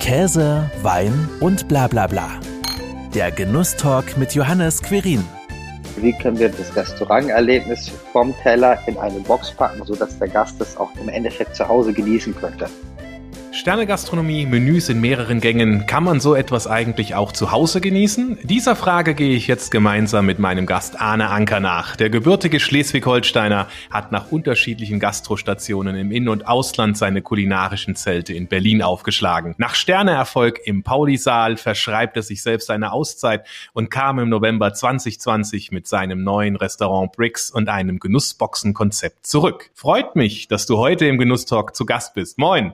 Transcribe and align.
Käse, 0.00 0.68
Wein 0.82 1.28
und 1.40 1.68
bla 1.68 1.86
bla 1.86 2.06
bla. 2.06 2.28
Der 3.14 3.30
Genusstalk 3.30 4.16
mit 4.16 4.34
Johannes 4.34 4.82
Querin. 4.82 5.22
Wie 5.96 6.12
können 6.14 6.38
wir 6.38 6.48
das 6.48 6.74
Restauranterlebnis 6.74 7.92
vom 8.10 8.34
Teller 8.42 8.78
in 8.86 8.96
eine 8.96 9.20
Box 9.20 9.52
packen, 9.52 9.84
sodass 9.84 10.18
der 10.18 10.28
Gast 10.28 10.58
es 10.60 10.76
auch 10.78 10.90
im 11.00 11.10
Endeffekt 11.10 11.54
zu 11.54 11.68
Hause 11.68 11.92
genießen 11.92 12.34
könnte? 12.34 12.68
Sternegastronomie, 13.60 14.46
Menüs 14.46 14.88
in 14.88 15.02
mehreren 15.02 15.42
Gängen, 15.42 15.84
kann 15.84 16.02
man 16.02 16.18
so 16.18 16.34
etwas 16.34 16.66
eigentlich 16.66 17.14
auch 17.14 17.30
zu 17.30 17.52
Hause 17.52 17.82
genießen? 17.82 18.38
Dieser 18.42 18.74
Frage 18.74 19.12
gehe 19.14 19.36
ich 19.36 19.48
jetzt 19.48 19.70
gemeinsam 19.70 20.24
mit 20.24 20.38
meinem 20.38 20.64
Gast 20.64 20.98
Arne 20.98 21.28
Anker 21.28 21.60
nach. 21.60 21.94
Der 21.94 22.08
gebürtige 22.08 22.58
Schleswig-Holsteiner 22.58 23.66
hat 23.90 24.12
nach 24.12 24.32
unterschiedlichen 24.32 24.98
Gastrostationen 24.98 25.94
im 25.94 26.10
In- 26.10 26.30
und 26.30 26.48
Ausland 26.48 26.96
seine 26.96 27.20
kulinarischen 27.20 27.96
Zelte 27.96 28.32
in 28.32 28.46
Berlin 28.48 28.80
aufgeschlagen. 28.80 29.54
Nach 29.58 29.74
Sterneerfolg 29.74 30.58
im 30.64 30.82
Pauli-Saal 30.82 31.58
verschreibt 31.58 32.16
er 32.16 32.22
sich 32.22 32.42
selbst 32.42 32.70
eine 32.70 32.92
Auszeit 32.92 33.46
und 33.74 33.90
kam 33.90 34.20
im 34.20 34.30
November 34.30 34.72
2020 34.72 35.70
mit 35.70 35.86
seinem 35.86 36.24
neuen 36.24 36.56
Restaurant 36.56 37.12
Bricks 37.12 37.50
und 37.50 37.68
einem 37.68 37.98
Genussboxen-Konzept 37.98 39.26
zurück. 39.26 39.68
Freut 39.74 40.16
mich, 40.16 40.48
dass 40.48 40.64
du 40.64 40.78
heute 40.78 41.04
im 41.04 41.18
Genusstalk 41.18 41.76
zu 41.76 41.84
Gast 41.84 42.14
bist. 42.14 42.38
Moin! 42.38 42.72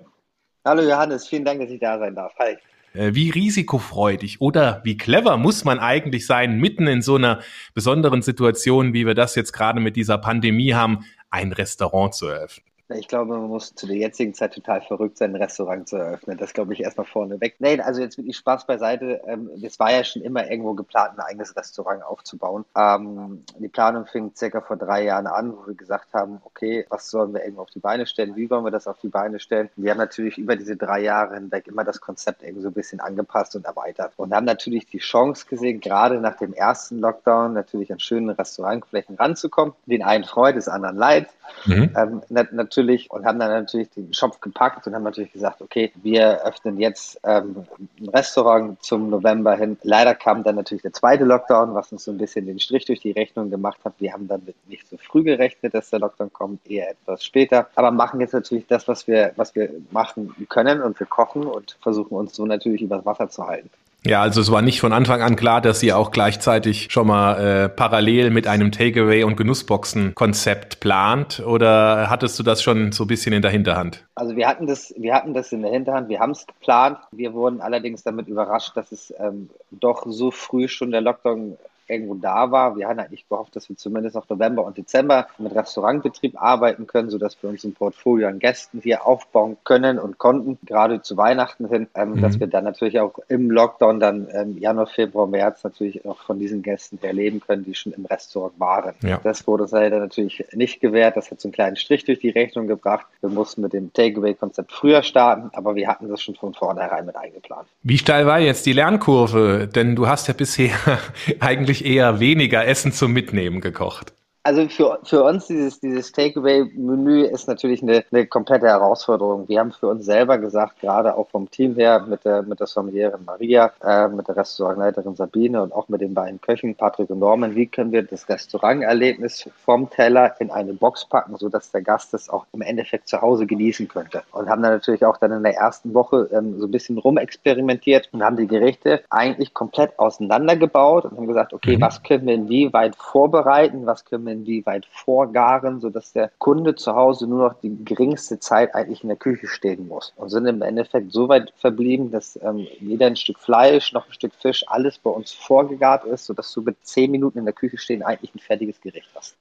Hallo 0.67 0.83
Johannes, 0.83 1.29
vielen 1.29 1.45
Dank, 1.45 1.61
dass 1.61 1.71
ich 1.71 1.79
da 1.79 1.97
sein 1.97 2.17
darf. 2.17 2.33
Hi. 2.41 2.57
Äh, 2.93 3.15
wie 3.15 3.31
risikofreudig 3.31 4.41
oder 4.41 4.81
wie 4.83 4.97
clever 4.97 5.37
muss 5.37 5.65
man 5.65 5.79
eigentlich 5.79 6.27
sein, 6.27 6.59
mitten 6.59 6.89
in 6.89 7.03
so 7.03 7.15
einer 7.15 7.41
besonderen 7.73 8.21
Situation, 8.21 8.93
wie 8.93 9.07
wir 9.07 9.15
das 9.15 9.37
jetzt 9.37 9.53
gerade 9.53 9.79
mit 9.79 9.95
dieser 9.95 10.19
Pandemie 10.19 10.75
haben, 10.75 11.05
ein 11.31 11.53
Restaurant 11.53 12.15
zu 12.15 12.27
eröffnen? 12.27 12.67
Ich 12.89 13.09
glaube, 13.09 13.37
man 13.37 13.49
muss 13.49 13.75
zu 13.75 13.87
der 13.87 13.97
jetzigen 13.97 14.33
Zeit 14.33 14.55
total 14.55 14.81
verrückt 14.81 15.19
sein, 15.19 15.35
ein 15.35 15.43
Restaurant 15.43 15.89
zu 15.89 15.97
eröffnen. 15.97 16.39
Das 16.39 16.53
glaube 16.53 16.73
ich 16.73 16.81
erstmal 16.81 17.07
vorneweg. 17.07 17.57
Nee, 17.59 17.81
also 17.81 18.01
jetzt 18.01 18.17
wirklich 18.17 18.37
Spaß 18.37 18.67
beiseite. 18.67 19.23
Ähm, 19.27 19.51
es 19.61 19.81
war 19.81 19.91
ja 19.91 20.05
schon 20.05 20.23
immer 20.23 20.49
irgendwo 20.49 20.75
geplant, 20.75 21.19
ein 21.19 21.25
eigenes 21.25 21.57
Restaurant 21.57 22.05
aufzubauen. 22.05 22.65
Ähm, 22.77 23.43
die 23.59 23.69
Planung 23.69 24.07
fing 24.07 24.33
circa 24.37 24.61
vor 24.61 24.77
drei 24.77 25.03
Jahren 25.03 25.27
an, 25.27 25.53
wo 25.57 25.67
wir 25.67 25.75
gesagt 25.75 26.15
haben, 26.15 26.41
okay, 26.45 26.87
was 26.89 27.11
sollen 27.11 27.35
wir 27.35 27.43
irgendwo 27.43 27.63
auf 27.63 27.71
die 27.71 27.81
Beine 27.81 28.07
stellen? 28.07 28.37
Wie 28.37 28.49
wollen 28.51 28.65
wir 28.65 28.71
das 28.71 28.87
auf 28.87 28.99
die 29.01 29.09
Beine 29.09 29.41
stellen? 29.41 29.69
Wir 29.75 29.91
haben 29.91 29.99
natürlich 29.99 30.39
über 30.39 30.55
diese 30.55 30.77
drei 30.77 31.01
Jahre 31.01 31.35
hinweg 31.35 31.67
immer 31.67 31.83
das 31.83 32.01
Konzept 32.01 32.45
irgendwie 32.45 32.63
so 32.63 32.69
ein 32.69 32.75
bisschen 32.75 33.01
angepasst 33.01 33.57
und 33.57 33.65
erweitert 33.65 34.13
und 34.17 34.33
haben 34.33 34.47
natürlich 34.47 34.87
die 34.87 34.99
Chance 34.99 35.47
gesehen, 35.49 35.81
gerade 35.81 36.21
nach 36.21 36.37
dem 36.37 36.53
ersten 36.53 37.01
Lockdown 37.01 37.53
natürlich 37.53 37.93
an 37.93 37.99
schönen 37.99 38.31
Restaurantflächen 38.31 39.17
ranzukommen. 39.17 39.75
Den 39.87 40.05
einen 40.05 40.25
freut, 40.25 40.55
des 40.55 40.69
anderen 40.69 40.97
leid. 40.97 41.29
Mhm. 41.65 41.91
Ähm, 41.97 42.23
natürlich 42.29 42.76
und 43.11 43.25
haben 43.25 43.39
dann 43.39 43.51
natürlich 43.51 43.91
den 43.91 44.13
Schopf 44.13 44.41
gepackt 44.41 44.87
und 44.87 44.95
haben 44.95 45.03
natürlich 45.03 45.33
gesagt, 45.33 45.63
okay, 45.63 45.93
wir 46.03 46.45
öffnen 46.45 46.79
jetzt 46.79 47.19
ähm, 47.25 47.67
ein 48.01 48.09
Restaurant 48.09 48.83
zum 48.83 49.11
November 49.11 49.57
hin. 49.57 49.79
Leider 49.83 50.15
kam 50.15 50.43
dann 50.43 50.57
natürlich 50.57 50.83
der 50.83 50.93
zweite 50.93 51.25
Lockdown, 51.25 51.75
was 51.75 51.93
uns 51.93 52.05
so 52.05 52.11
ein 52.11 52.19
bisschen 52.19 52.47
den 52.47 52.61
Strich 52.61 52.85
durch 52.85 53.01
die 53.01 53.13
Rechnung 53.13 53.51
gemacht 53.51 53.79
hat. 53.85 53.95
Wir 53.99 54.13
haben 54.13 54.29
damit 54.29 54.55
nicht 54.69 54.89
so 54.89 54.97
früh 54.97 55.23
gerechnet, 55.23 55.75
dass 55.75 55.91
der 55.91 56.01
Lockdown 56.01 56.33
kommt, 56.33 56.71
eher 56.71 56.91
etwas 56.91 57.25
später. 57.25 57.69
Aber 57.75 57.91
machen 57.91 58.21
jetzt 58.21 58.35
natürlich 58.35 58.67
das, 58.67 58.89
was 58.89 59.07
wir, 59.07 59.33
was 59.37 59.55
wir 59.55 59.71
machen 59.91 60.35
können 60.49 60.83
und 60.83 60.99
wir 61.01 61.07
kochen 61.07 61.45
und 61.45 61.77
versuchen 61.81 62.15
uns 62.17 62.35
so 62.35 62.47
natürlich 62.47 62.83
übers 62.83 63.05
Wasser 63.05 63.29
zu 63.29 63.47
halten. 63.47 63.71
Ja, 64.07 64.23
also 64.23 64.41
es 64.41 64.51
war 64.53 64.63
nicht 64.63 64.81
von 64.81 64.93
Anfang 64.93 65.21
an 65.21 65.35
klar, 65.35 65.61
dass 65.61 65.81
sie 65.81 65.93
auch 65.93 66.13
gleichzeitig 66.13 66.89
schon 66.91 67.09
mal 67.09 67.65
äh, 67.65 67.69
parallel 67.69 68.31
mit 68.31 68.47
einem 68.47 68.71
Takeaway- 68.71 69.25
und 69.25 69.37
Genussboxen-Konzept 69.37 70.79
plant 70.79 71.43
oder 71.45 72.09
hattest 72.09 72.39
du 72.39 72.45
das 72.45 72.63
schon 72.63 72.93
so 72.93 73.05
ein 73.05 73.09
bisschen 73.09 73.33
in 73.33 73.43
der 73.43 73.51
Hinterhand? 73.51 74.05
Also 74.15 74.37
wir 74.37 74.47
hatten 74.47 74.67
das, 74.67 74.95
wir 74.97 75.13
hatten 75.13 75.35
das 75.35 75.51
in 75.51 75.63
der 75.63 75.73
Hinterhand, 75.73 76.09
wir 76.09 76.21
haben 76.21 76.31
es 76.31 76.47
geplant. 76.47 76.99
Wir 77.11 77.35
wurden 77.35 77.61
allerdings 77.61 78.05
damit 78.05 78.29
überrascht, 78.29 78.77
dass 78.77 78.93
es 78.93 79.13
ähm, 79.19 79.51
doch 79.73 80.05
so 80.07 80.31
früh 80.31 80.69
schon 80.69 80.93
der 80.93 81.01
Lockdown 81.01 81.57
irgendwo 81.89 82.15
da 82.15 82.51
war. 82.51 82.77
Wir 82.77 82.89
hatten 82.89 83.01
eigentlich 83.01 83.29
gehofft, 83.29 83.57
dass 83.57 83.69
wir 83.69 83.77
zumindest 83.77 84.17
noch 84.17 84.29
November 84.29 84.65
und 84.65 84.77
Dezember 84.77 85.27
mit 85.39 85.55
Restaurantbetrieb 85.55 86.41
arbeiten 86.41 86.87
können, 86.87 87.11
sodass 87.11 87.43
wir 87.43 87.51
uns 87.51 87.65
ein 87.65 87.75
Portfolio 87.75 88.29
an 88.29 88.39
Gästen 88.39 88.81
hier 88.83 89.07
aufbauen 89.07 89.57
können 89.65 89.99
und 89.99 90.19
konnten, 90.19 90.59
gerade 90.65 91.03
zu 91.03 91.17
Weihnachten 91.17 91.69
hin, 91.69 91.89
ähm, 91.95 92.13
mhm. 92.13 92.23
dass 92.23 92.41
wir 92.41 92.47
dann 92.47 92.65
natürlich 92.65 93.01
auch 93.01 93.19
im 93.29 93.51
Lockdown 93.51 94.01
dann 94.01 94.29
ähm, 94.33 94.59
Januar, 94.59 94.87
Februar, 94.87 95.27
März 95.27 95.65
natürlich 95.65 96.05
auch 96.05 96.19
von 96.19 96.39
diesen 96.39 96.63
Gästen 96.63 96.99
erleben 97.03 97.41
können, 97.41 97.65
die 97.65 97.75
schon 97.75 97.93
im 97.93 98.07
Restaurant 98.07 98.59
waren. 98.59 98.95
Ja. 99.03 99.21
Das 99.23 99.47
wurde 99.47 99.65
uns 99.65 99.73
leider 99.73 99.99
natürlich 99.99 100.45
nicht 100.53 100.81
gewährt. 100.81 101.17
Das 101.17 101.31
hat 101.31 101.41
so 101.41 101.49
einen 101.49 101.53
kleinen 101.53 101.77
Strich 101.77 102.05
durch 102.05 102.21
die 102.21 102.31
Rechnung 102.31 102.67
gebracht. 102.67 103.07
Wir 103.21 103.31
mussten 103.31 103.63
mit 103.63 103.73
dem 103.73 103.93
Takeaway-Konzept 103.93 104.73
früher 104.73 105.03
starten, 105.03 105.51
aber 105.53 105.75
wir 105.75 105.89
hatten 105.89 106.09
das 106.09 106.23
schon 106.23 106.35
von 106.35 106.55
vornherein 106.55 107.07
mit 107.07 107.17
eingeplant. 107.17 107.67
Wie 107.83 107.99
steil 107.99 108.27
war 108.27 108.41
jetzt 108.41 108.67
die 108.67 108.73
Lernkurve? 108.73 109.69
Denn 109.73 109.97
du 109.97 110.09
hast 110.09 110.29
ja 110.29 110.35
bisher 110.35 110.75
eigentlich 111.41 111.76
eigentlich 111.77 111.85
eher 111.85 112.21
weniger 112.21 112.67
Essen 112.67 112.93
zum 112.93 113.13
Mitnehmen 113.13 113.61
gekocht 113.61 114.16
also 114.47 114.69
für, 114.69 115.01
für 115.03 115.25
uns 115.25 115.49
dieses, 115.49 115.81
dieses 115.81 116.13
Takeaway-Menü 116.13 117.25
ist 117.25 117.49
natürlich 117.49 117.83
eine, 117.83 118.05
eine 118.13 118.27
komplette 118.29 118.67
Herausforderung. 118.67 119.49
Wir 119.49 119.59
haben 119.59 119.73
für 119.73 119.89
uns 119.89 120.05
selber 120.05 120.39
gesagt, 120.39 120.79
gerade 120.81 121.17
auch 121.17 121.29
vom 121.31 121.51
Team 121.51 121.75
her, 121.75 122.07
mit 122.09 122.25
der, 122.25 122.43
mit 122.43 122.61
der 122.61 122.69
Sommeliere 122.69 123.19
Maria, 123.27 123.73
äh, 123.83 124.07
mit 124.07 124.29
der 124.29 124.37
Restaurantleiterin 124.37 125.17
Sabine 125.17 125.63
und 125.63 125.73
auch 125.73 125.89
mit 125.89 126.01
den 126.01 126.15
beiden 126.15 126.41
Köchen, 126.41 126.77
Patrick 126.77 127.11
und 127.11 127.19
Norman, 127.19 127.57
wie 127.57 127.67
können 127.67 127.91
wir 127.91 128.05
das 128.05 128.29
Restauranterlebnis 128.29 129.51
vom 129.65 129.91
Teller 129.91 130.41
in 130.41 130.53
eine 130.53 130.75
Box 130.75 131.05
packen, 131.07 131.37
sodass 131.37 131.73
der 131.73 131.83
Gast 131.83 132.15
es 132.15 132.29
auch 132.29 132.47
im 132.53 132.61
Endeffekt 132.61 133.09
zu 133.09 133.21
Hause 133.21 133.47
genießen 133.47 133.89
könnte. 133.89 134.23
Und 134.31 134.49
haben 134.49 134.63
dann 134.63 134.75
natürlich 134.75 135.05
auch 135.05 135.17
dann 135.17 135.33
in 135.33 135.43
der 135.43 135.57
ersten 135.57 135.93
Woche 135.93 136.29
ähm, 136.33 136.61
so 136.61 136.67
ein 136.67 136.71
bisschen 136.71 136.99
rumexperimentiert 136.99 138.11
und 138.13 138.23
haben 138.23 138.37
die 138.37 138.47
Gerichte 138.47 139.03
eigentlich 139.11 139.55
komplett 139.55 139.99
auseinandergebaut 139.99 141.07
und 141.07 141.17
haben 141.17 141.27
gesagt, 141.27 141.53
okay, 141.53 141.77
mhm. 141.77 141.81
was 141.81 142.01
können 142.05 142.27
wir 142.27 142.35
inwieweit 142.35 142.95
vorbereiten, 142.95 143.87
was 143.87 144.05
können 144.05 144.25
wir 144.25 144.36
inwieweit 144.41 144.87
vorgaren, 144.87 145.81
sodass 145.81 146.13
der 146.13 146.31
Kunde 146.39 146.75
zu 146.75 146.95
Hause 146.95 147.27
nur 147.27 147.49
noch 147.49 147.61
die 147.61 147.77
geringste 147.85 148.39
Zeit 148.39 148.75
eigentlich 148.75 149.03
in 149.03 149.09
der 149.09 149.17
Küche 149.17 149.47
stehen 149.47 149.89
muss. 149.89 150.13
Und 150.17 150.29
sind 150.29 150.47
im 150.47 150.63
Endeffekt 150.63 151.13
so 151.13 151.29
weit 151.29 151.53
verblieben, 151.57 152.11
dass 152.11 152.39
ähm, 152.43 152.67
jeder 152.81 153.07
ein 153.07 153.17
Stück 153.17 153.39
Fleisch, 153.39 153.93
noch 153.93 154.07
ein 154.07 154.13
Stück 154.13 154.33
Fisch, 154.35 154.65
alles 154.69 154.99
bei 154.99 155.11
uns 155.11 155.33
vorgegart 155.33 156.05
ist, 156.05 156.27
sodass 156.27 156.53
du 156.53 156.63
mit 156.63 156.77
zehn 156.83 157.11
Minuten 157.11 157.39
in 157.39 157.45
der 157.45 157.55
Küche 157.55 157.79
stehen 157.79 158.03
eigentlich 158.03 158.35
ein 158.35 158.39
fertiges 158.39 158.81
Gericht 158.81 159.09
hast. 159.15 159.37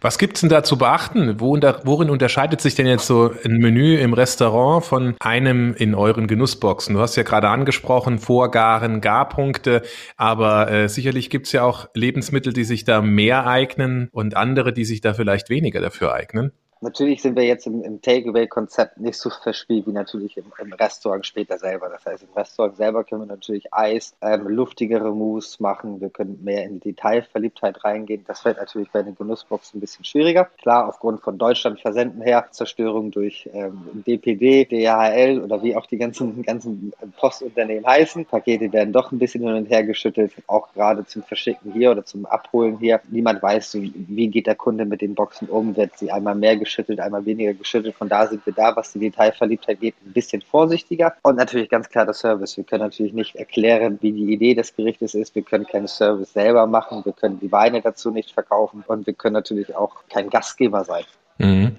Was 0.00 0.18
gibt 0.18 0.36
es 0.36 0.40
denn 0.40 0.50
da 0.50 0.62
zu 0.62 0.78
beachten? 0.78 1.40
Worin 1.40 2.10
unterscheidet 2.10 2.60
sich 2.60 2.74
denn 2.74 2.86
jetzt 2.86 3.06
so 3.06 3.32
ein 3.44 3.58
Menü 3.58 3.96
im 3.96 4.12
Restaurant 4.12 4.84
von 4.84 5.16
einem 5.20 5.74
in 5.74 5.94
euren 5.94 6.26
Genussboxen? 6.26 6.94
Du 6.94 7.00
hast 7.00 7.16
ja 7.16 7.22
gerade 7.22 7.48
angesprochen, 7.48 8.18
Vorgaren, 8.18 9.00
Garpunkte, 9.00 9.82
aber 10.16 10.70
äh, 10.70 10.88
sicherlich 10.88 11.30
gibt 11.30 11.46
es 11.46 11.52
ja 11.52 11.64
auch 11.64 11.88
Lebensmittel, 11.94 12.52
die 12.52 12.64
sich 12.64 12.84
da 12.84 13.02
mehr 13.02 13.46
eignen 13.46 14.08
und 14.12 14.36
andere, 14.38 14.72
die 14.72 14.84
sich 14.84 15.00
da 15.00 15.14
vielleicht 15.14 15.50
weniger 15.50 15.80
dafür 15.80 16.12
eignen? 16.12 16.52
Natürlich 16.80 17.22
sind 17.22 17.36
wir 17.36 17.44
jetzt 17.44 17.66
im, 17.66 17.82
im 17.82 18.00
Takeaway-Konzept 18.00 18.98
nicht 19.00 19.18
so 19.18 19.30
verspielt 19.30 19.86
wie 19.86 19.92
natürlich 19.92 20.36
im, 20.36 20.44
im, 20.60 20.72
Restaurant 20.72 21.26
später 21.26 21.58
selber. 21.58 21.88
Das 21.88 22.06
heißt, 22.06 22.22
im 22.22 22.32
Restaurant 22.36 22.76
selber 22.76 23.02
können 23.02 23.22
wir 23.22 23.26
natürlich 23.26 23.72
Eis, 23.72 24.14
ähm, 24.22 24.46
luftigere 24.46 25.12
Mousse 25.12 25.60
machen. 25.60 26.00
Wir 26.00 26.10
können 26.10 26.38
mehr 26.44 26.64
in 26.64 26.78
Detailverliebtheit 26.78 27.84
reingehen. 27.84 28.24
Das 28.28 28.40
fällt 28.40 28.58
natürlich 28.58 28.90
bei 28.90 29.02
den 29.02 29.16
Genussboxen 29.16 29.78
ein 29.78 29.80
bisschen 29.80 30.04
schwieriger. 30.04 30.44
Klar, 30.62 30.88
aufgrund 30.88 31.20
von 31.20 31.36
Deutschland 31.36 31.80
versenden 31.80 32.22
her, 32.22 32.46
Zerstörung 32.52 33.10
durch 33.10 33.48
ähm, 33.52 34.02
DPD, 34.06 34.64
DHL 34.64 35.40
oder 35.40 35.62
wie 35.62 35.74
auch 35.74 35.86
die 35.86 35.98
ganzen, 35.98 36.42
ganzen 36.42 36.92
Postunternehmen 37.18 37.86
heißen. 37.86 38.24
Pakete 38.26 38.72
werden 38.72 38.92
doch 38.92 39.10
ein 39.10 39.18
bisschen 39.18 39.42
hin 39.42 39.54
und 39.54 39.68
her 39.68 39.82
geschüttelt, 39.82 40.32
auch 40.46 40.72
gerade 40.74 41.04
zum 41.06 41.24
Verschicken 41.24 41.72
hier 41.72 41.90
oder 41.90 42.04
zum 42.04 42.24
Abholen 42.24 42.78
hier. 42.78 43.00
Niemand 43.10 43.42
weiß, 43.42 43.78
wie 43.80 44.28
geht 44.28 44.46
der 44.46 44.54
Kunde 44.54 44.84
mit 44.84 45.00
den 45.00 45.16
Boxen 45.16 45.48
um, 45.48 45.76
wird 45.76 45.98
sie 45.98 46.12
einmal 46.12 46.36
mehr 46.36 46.56
geschüttelt, 46.56 46.67
einmal 47.00 47.24
weniger 47.24 47.54
geschüttelt. 47.54 47.94
Von 47.96 48.08
da 48.08 48.26
sind 48.26 48.44
wir 48.46 48.52
da, 48.52 48.74
was 48.76 48.92
die 48.92 48.98
Detailverliebtheit 48.98 49.80
geht, 49.80 49.94
ein 50.04 50.12
bisschen 50.12 50.42
vorsichtiger. 50.42 51.14
Und 51.22 51.36
natürlich 51.36 51.68
ganz 51.68 51.88
klar 51.88 52.04
der 52.04 52.14
Service. 52.14 52.56
Wir 52.56 52.64
können 52.64 52.82
natürlich 52.82 53.12
nicht 53.12 53.36
erklären, 53.36 53.98
wie 54.00 54.12
die 54.12 54.32
Idee 54.32 54.54
des 54.54 54.74
Gerichtes 54.74 55.14
ist. 55.14 55.34
Wir 55.34 55.42
können 55.42 55.66
keinen 55.66 55.88
Service 55.88 56.32
selber 56.32 56.66
machen. 56.66 57.04
Wir 57.04 57.12
können 57.12 57.38
die 57.40 57.52
Weine 57.52 57.80
dazu 57.80 58.10
nicht 58.10 58.32
verkaufen. 58.32 58.84
Und 58.86 59.06
wir 59.06 59.14
können 59.14 59.34
natürlich 59.34 59.74
auch 59.74 59.96
kein 60.12 60.30
Gastgeber 60.30 60.84
sein. 60.84 61.04
Mhm. 61.38 61.76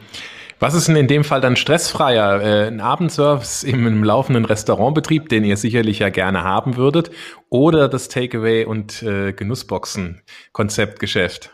Was 0.61 0.73
ist 0.73 0.89
denn 0.89 0.97
in 0.97 1.07
dem 1.07 1.23
Fall 1.23 1.39
dann 1.39 1.55
stressfreier? 1.55 2.41
Äh, 2.41 2.67
ein 2.67 2.81
Abendservice 2.81 3.63
im 3.63 4.03
laufenden 4.03 4.43
Restaurantbetrieb, 4.43 5.29
den 5.29 5.45
ihr 5.45 5.55
sicherlich 5.55 5.99
ja 5.99 6.09
gerne 6.09 6.43
haben 6.43 6.75
würdet, 6.75 7.11
oder 7.49 7.87
das 7.87 8.09
Takeaway- 8.09 8.65
und 8.65 9.01
äh, 9.01 9.31
Genussboxen-Konzeptgeschäft? 9.31 11.51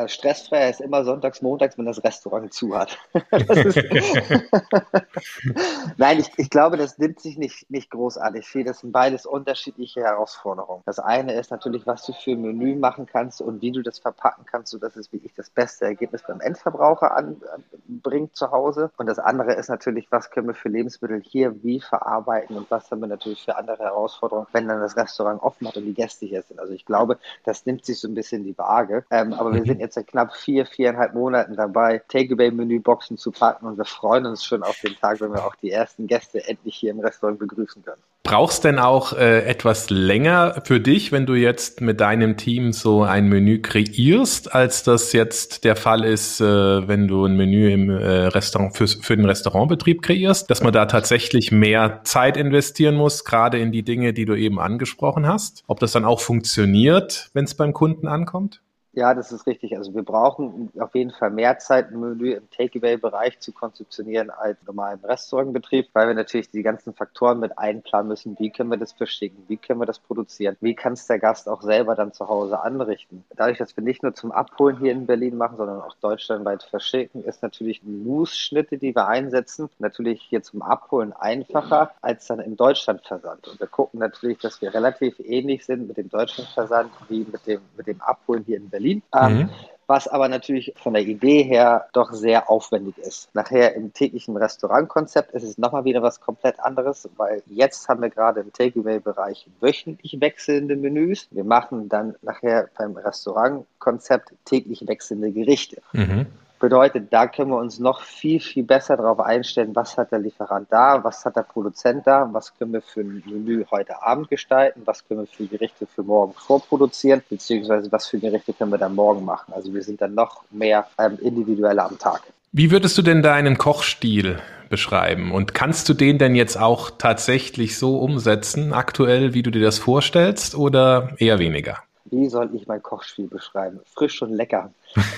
Also 0.00 0.14
stressfrei 0.14 0.70
ist 0.70 0.80
immer 0.80 1.04
sonntags, 1.04 1.42
montags, 1.42 1.76
wenn 1.76 1.84
das 1.84 2.02
Restaurant 2.02 2.54
zu 2.54 2.74
hat. 2.74 2.96
Nein, 5.98 6.20
ich, 6.20 6.30
ich 6.38 6.48
glaube, 6.48 6.78
das 6.78 6.96
nimmt 6.96 7.20
sich 7.20 7.36
nicht, 7.36 7.70
nicht 7.70 7.90
großartig 7.90 8.46
viel. 8.46 8.64
Das 8.64 8.78
sind 8.78 8.92
beides 8.92 9.26
unterschiedliche 9.26 10.00
Herausforderungen. 10.00 10.82
Das 10.86 10.98
eine 10.98 11.34
ist 11.34 11.50
natürlich, 11.50 11.86
was 11.86 12.06
du 12.06 12.14
für 12.14 12.30
ein 12.30 12.40
Menü 12.40 12.76
machen 12.76 13.04
kannst 13.04 13.42
und 13.42 13.60
wie 13.60 13.72
du 13.72 13.82
das 13.82 13.98
verpacken 13.98 14.46
kannst, 14.50 14.70
sodass 14.70 14.96
es 14.96 15.12
wie 15.12 15.18
ich 15.18 15.34
das 15.34 15.50
beste 15.50 15.84
Ergebnis 15.84 16.22
beim 16.26 16.40
Endverbraucher 16.40 17.14
anbringt 17.14 18.34
zu 18.34 18.50
Hause. 18.50 18.90
Und 18.96 19.06
das 19.06 19.18
andere 19.18 19.52
ist 19.52 19.68
natürlich, 19.68 20.10
was 20.10 20.30
können 20.30 20.46
wir 20.46 20.54
für 20.54 20.70
Lebensmittel 20.70 21.20
hier 21.22 21.62
wie 21.62 21.80
verarbeiten 21.80 22.56
und 22.56 22.70
was 22.70 22.90
haben 22.90 23.00
wir 23.00 23.08
natürlich 23.08 23.44
für 23.44 23.56
andere 23.56 23.84
Herausforderungen, 23.84 24.46
wenn 24.52 24.66
dann 24.66 24.80
das 24.80 24.96
Restaurant 24.96 25.42
offen 25.42 25.68
hat 25.68 25.76
und 25.76 25.84
die 25.84 25.92
Gäste 25.92 26.24
hier 26.24 26.40
sind. 26.40 26.58
Also 26.58 26.72
ich 26.72 26.86
glaube, 26.86 27.18
das 27.44 27.66
nimmt 27.66 27.84
sich 27.84 28.00
so 28.00 28.08
ein 28.08 28.14
bisschen 28.14 28.44
die 28.44 28.56
Waage. 28.56 29.04
Ähm, 29.10 29.34
aber 29.34 29.52
wir 29.52 29.60
mhm. 29.60 29.66
sind 29.66 29.80
jetzt 29.80 29.89
seit 29.92 30.06
knapp 30.06 30.34
vier, 30.34 30.66
viereinhalb 30.66 31.14
Monaten 31.14 31.56
dabei, 31.56 32.02
Takeaway-Menüboxen 32.08 33.16
zu 33.16 33.30
packen 33.30 33.66
und 33.66 33.78
wir 33.78 33.84
freuen 33.84 34.26
uns 34.26 34.44
schon 34.44 34.62
auf 34.62 34.78
den 34.80 34.94
Tag, 34.96 35.20
wenn 35.20 35.32
wir 35.32 35.44
auch 35.44 35.54
die 35.56 35.70
ersten 35.70 36.06
Gäste 36.06 36.46
endlich 36.46 36.76
hier 36.76 36.90
im 36.90 37.00
Restaurant 37.00 37.38
begrüßen 37.38 37.82
können. 37.82 38.02
Brauchst 38.22 38.64
denn 38.64 38.78
auch 38.78 39.14
äh, 39.14 39.44
etwas 39.44 39.90
länger 39.90 40.62
für 40.64 40.78
dich, 40.78 41.10
wenn 41.10 41.26
du 41.26 41.34
jetzt 41.34 41.80
mit 41.80 42.00
deinem 42.00 42.36
Team 42.36 42.72
so 42.72 43.02
ein 43.02 43.28
Menü 43.28 43.60
kreierst, 43.60 44.54
als 44.54 44.82
das 44.82 45.12
jetzt 45.12 45.64
der 45.64 45.74
Fall 45.74 46.04
ist, 46.04 46.40
äh, 46.40 46.44
wenn 46.44 47.08
du 47.08 47.24
ein 47.24 47.36
Menü 47.36 47.72
im 47.72 47.88
äh, 47.88 48.26
Restaurant 48.26 48.76
für, 48.76 48.86
für 48.86 49.16
den 49.16 49.24
Restaurantbetrieb 49.24 50.02
kreierst, 50.02 50.50
dass 50.50 50.62
man 50.62 50.72
da 50.72 50.86
tatsächlich 50.86 51.50
mehr 51.50 52.02
Zeit 52.04 52.36
investieren 52.36 52.94
muss, 52.94 53.24
gerade 53.24 53.58
in 53.58 53.72
die 53.72 53.82
Dinge, 53.82 54.12
die 54.12 54.26
du 54.26 54.34
eben 54.34 54.60
angesprochen 54.60 55.26
hast? 55.26 55.64
Ob 55.66 55.80
das 55.80 55.92
dann 55.92 56.04
auch 56.04 56.20
funktioniert, 56.20 57.30
wenn 57.32 57.46
es 57.46 57.54
beim 57.54 57.72
Kunden 57.72 58.06
ankommt? 58.06 58.60
Ja, 58.92 59.14
das 59.14 59.30
ist 59.30 59.46
richtig. 59.46 59.76
Also 59.76 59.94
wir 59.94 60.02
brauchen 60.02 60.72
auf 60.80 60.96
jeden 60.96 61.12
Fall 61.12 61.30
mehr 61.30 61.58
Zeit, 61.58 61.92
ein 61.92 62.00
Menü 62.00 62.32
im 62.32 62.50
Takeaway-Bereich 62.50 63.38
zu 63.38 63.52
konzeptionieren 63.52 64.30
als 64.30 64.58
normal 64.66 64.98
im 65.00 65.04
Restaurantbetrieb, 65.08 65.90
weil 65.92 66.08
wir 66.08 66.14
natürlich 66.14 66.50
die 66.50 66.64
ganzen 66.64 66.92
Faktoren 66.92 67.38
mit 67.38 67.56
einplanen 67.56 68.08
müssen. 68.08 68.36
Wie 68.40 68.50
können 68.50 68.68
wir 68.68 68.78
das 68.78 68.92
verschicken? 68.92 69.44
Wie 69.46 69.58
können 69.58 69.78
wir 69.78 69.86
das 69.86 70.00
produzieren? 70.00 70.56
Wie 70.60 70.74
kann 70.74 70.94
es 70.94 71.06
der 71.06 71.20
Gast 71.20 71.48
auch 71.48 71.62
selber 71.62 71.94
dann 71.94 72.12
zu 72.12 72.28
Hause 72.28 72.60
anrichten? 72.62 73.24
Dadurch, 73.36 73.58
dass 73.58 73.76
wir 73.76 73.84
nicht 73.84 74.02
nur 74.02 74.12
zum 74.12 74.32
Abholen 74.32 74.78
hier 74.78 74.90
in 74.90 75.06
Berlin 75.06 75.36
machen, 75.36 75.56
sondern 75.56 75.82
auch 75.82 75.94
deutschlandweit 76.00 76.64
verschicken, 76.64 77.22
ist 77.22 77.44
natürlich 77.44 77.84
Mousse-Schnitte, 77.84 78.76
die 78.76 78.92
wir 78.96 79.06
einsetzen, 79.06 79.70
natürlich 79.78 80.20
hier 80.20 80.42
zum 80.42 80.62
Abholen 80.62 81.12
einfacher 81.12 81.92
als 82.02 82.26
dann 82.26 82.40
im 82.40 82.56
Deutschlandversand. 82.56 83.46
Und 83.46 83.60
wir 83.60 83.68
gucken 83.68 84.00
natürlich, 84.00 84.38
dass 84.38 84.60
wir 84.60 84.74
relativ 84.74 85.20
ähnlich 85.20 85.64
sind 85.64 85.86
mit 85.86 85.96
dem 85.96 86.08
Deutschlandversand 86.08 86.90
wie 87.08 87.24
mit 87.30 87.46
dem, 87.46 87.60
mit 87.76 87.86
dem 87.86 88.00
Abholen 88.00 88.42
hier 88.42 88.56
in 88.56 88.68
Berlin. 88.68 88.79
Berlin. 88.80 89.02
Ähm, 89.14 89.38
mhm. 89.38 89.50
was 89.86 90.06
aber 90.06 90.28
natürlich 90.28 90.72
von 90.76 90.94
der 90.94 91.02
Idee 91.02 91.42
her 91.42 91.88
doch 91.92 92.12
sehr 92.12 92.48
aufwendig 92.48 92.96
ist. 92.98 93.28
Nachher 93.34 93.74
im 93.74 93.92
täglichen 93.92 94.36
Restaurantkonzept 94.36 95.32
ist 95.32 95.42
es 95.42 95.58
nochmal 95.58 95.84
wieder 95.84 96.00
was 96.00 96.20
komplett 96.20 96.60
anderes, 96.60 97.08
weil 97.16 97.42
jetzt 97.46 97.88
haben 97.88 98.00
wir 98.00 98.08
gerade 98.08 98.40
im 98.40 98.52
Takeaway-Bereich 98.52 99.48
wöchentlich 99.60 100.20
wechselnde 100.20 100.76
Menüs. 100.76 101.26
Wir 101.32 101.44
machen 101.44 101.88
dann 101.88 102.14
nachher 102.22 102.68
beim 102.78 102.96
Restaurantkonzept 102.96 104.32
täglich 104.44 104.86
wechselnde 104.86 105.32
Gerichte. 105.32 105.82
Mhm. 105.92 106.26
Bedeutet, 106.60 107.10
da 107.10 107.26
können 107.26 107.50
wir 107.50 107.56
uns 107.56 107.78
noch 107.78 108.02
viel, 108.02 108.38
viel 108.38 108.64
besser 108.64 108.98
darauf 108.98 109.18
einstellen, 109.18 109.74
was 109.74 109.96
hat 109.96 110.12
der 110.12 110.18
Lieferant 110.18 110.68
da, 110.70 111.02
was 111.02 111.24
hat 111.24 111.36
der 111.36 111.42
Produzent 111.42 112.06
da, 112.06 112.28
was 112.32 112.54
können 112.58 112.74
wir 112.74 112.82
für 112.82 113.00
ein 113.00 113.22
Menü 113.24 113.64
heute 113.70 114.02
Abend 114.02 114.28
gestalten, 114.28 114.82
was 114.84 115.08
können 115.08 115.20
wir 115.20 115.26
für 115.26 115.46
Gerichte 115.46 115.86
für 115.86 116.02
morgen 116.02 116.34
vorproduzieren, 116.34 117.22
beziehungsweise 117.30 117.90
was 117.90 118.08
für 118.08 118.18
Gerichte 118.18 118.52
können 118.52 118.72
wir 118.72 118.78
dann 118.78 118.94
morgen 118.94 119.24
machen. 119.24 119.54
Also 119.54 119.72
wir 119.72 119.82
sind 119.82 120.02
dann 120.02 120.14
noch 120.14 120.42
mehr 120.50 120.86
ähm, 120.98 121.18
individueller 121.22 121.86
am 121.86 121.98
Tag. 121.98 122.22
Wie 122.52 122.70
würdest 122.70 122.98
du 122.98 123.02
denn 123.02 123.22
deinen 123.22 123.56
Kochstil 123.56 124.38
beschreiben? 124.68 125.32
Und 125.32 125.54
kannst 125.54 125.88
du 125.88 125.94
den 125.94 126.18
denn 126.18 126.34
jetzt 126.34 126.58
auch 126.58 126.90
tatsächlich 126.90 127.78
so 127.78 127.98
umsetzen, 127.98 128.74
aktuell, 128.74 129.32
wie 129.32 129.42
du 129.42 129.50
dir 129.50 129.62
das 129.62 129.78
vorstellst, 129.78 130.54
oder 130.54 131.14
eher 131.16 131.38
weniger? 131.38 131.78
Wie 132.10 132.28
soll 132.28 132.54
ich 132.54 132.66
mein 132.66 132.82
Kochspiel 132.82 133.28
beschreiben? 133.28 133.80
Frisch 133.94 134.20
und 134.22 134.32
lecker. 134.32 134.72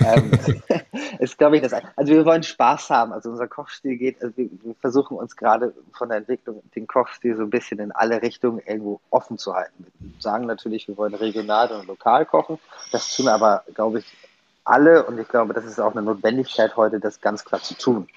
ähm, 0.05 0.31
ist, 1.19 1.39
glaube 1.39 1.57
ich, 1.57 1.63
das. 1.63 1.73
Also, 1.97 2.13
wir 2.13 2.25
wollen 2.25 2.43
Spaß 2.43 2.91
haben. 2.91 3.13
Also, 3.13 3.31
unser 3.31 3.49
Kochstil 3.49 3.97
geht, 3.97 4.23
also 4.23 4.37
wir, 4.37 4.49
wir, 4.63 4.75
versuchen 4.75 5.17
uns 5.17 5.37
gerade 5.37 5.73
von 5.93 6.09
der 6.09 6.19
Entwicklung 6.19 6.63
den 6.75 6.87
Kochstil 6.87 7.37
so 7.37 7.43
ein 7.43 7.51
bisschen 7.51 7.79
in 7.79 7.93
alle 7.93 8.23
Richtungen 8.23 8.61
irgendwo 8.67 9.01
offen 9.11 9.39
zu 9.39 9.55
halten. 9.55 9.87
Wir 9.99 10.11
sagen 10.21 10.47
natürlich, 10.47 10.89
wir 10.89 10.97
wollen 10.97 11.15
regional 11.15 11.71
und 11.73 11.87
lokal 11.87 12.27
kochen. 12.27 12.59
Das 12.91 13.15
tun 13.17 13.29
aber, 13.29 13.65
glaube 13.75 14.01
ich, 14.01 14.17
alle. 14.65 15.05
Und 15.05 15.19
ich 15.19 15.29
glaube, 15.29 15.55
das 15.55 15.65
ist 15.65 15.81
auch 15.81 15.93
eine 15.93 16.03
Notwendigkeit 16.03 16.77
heute, 16.77 17.01
das 17.01 17.21
ganz 17.21 17.45
klar 17.45 17.63
zu 17.63 17.75
tun. 17.75 18.09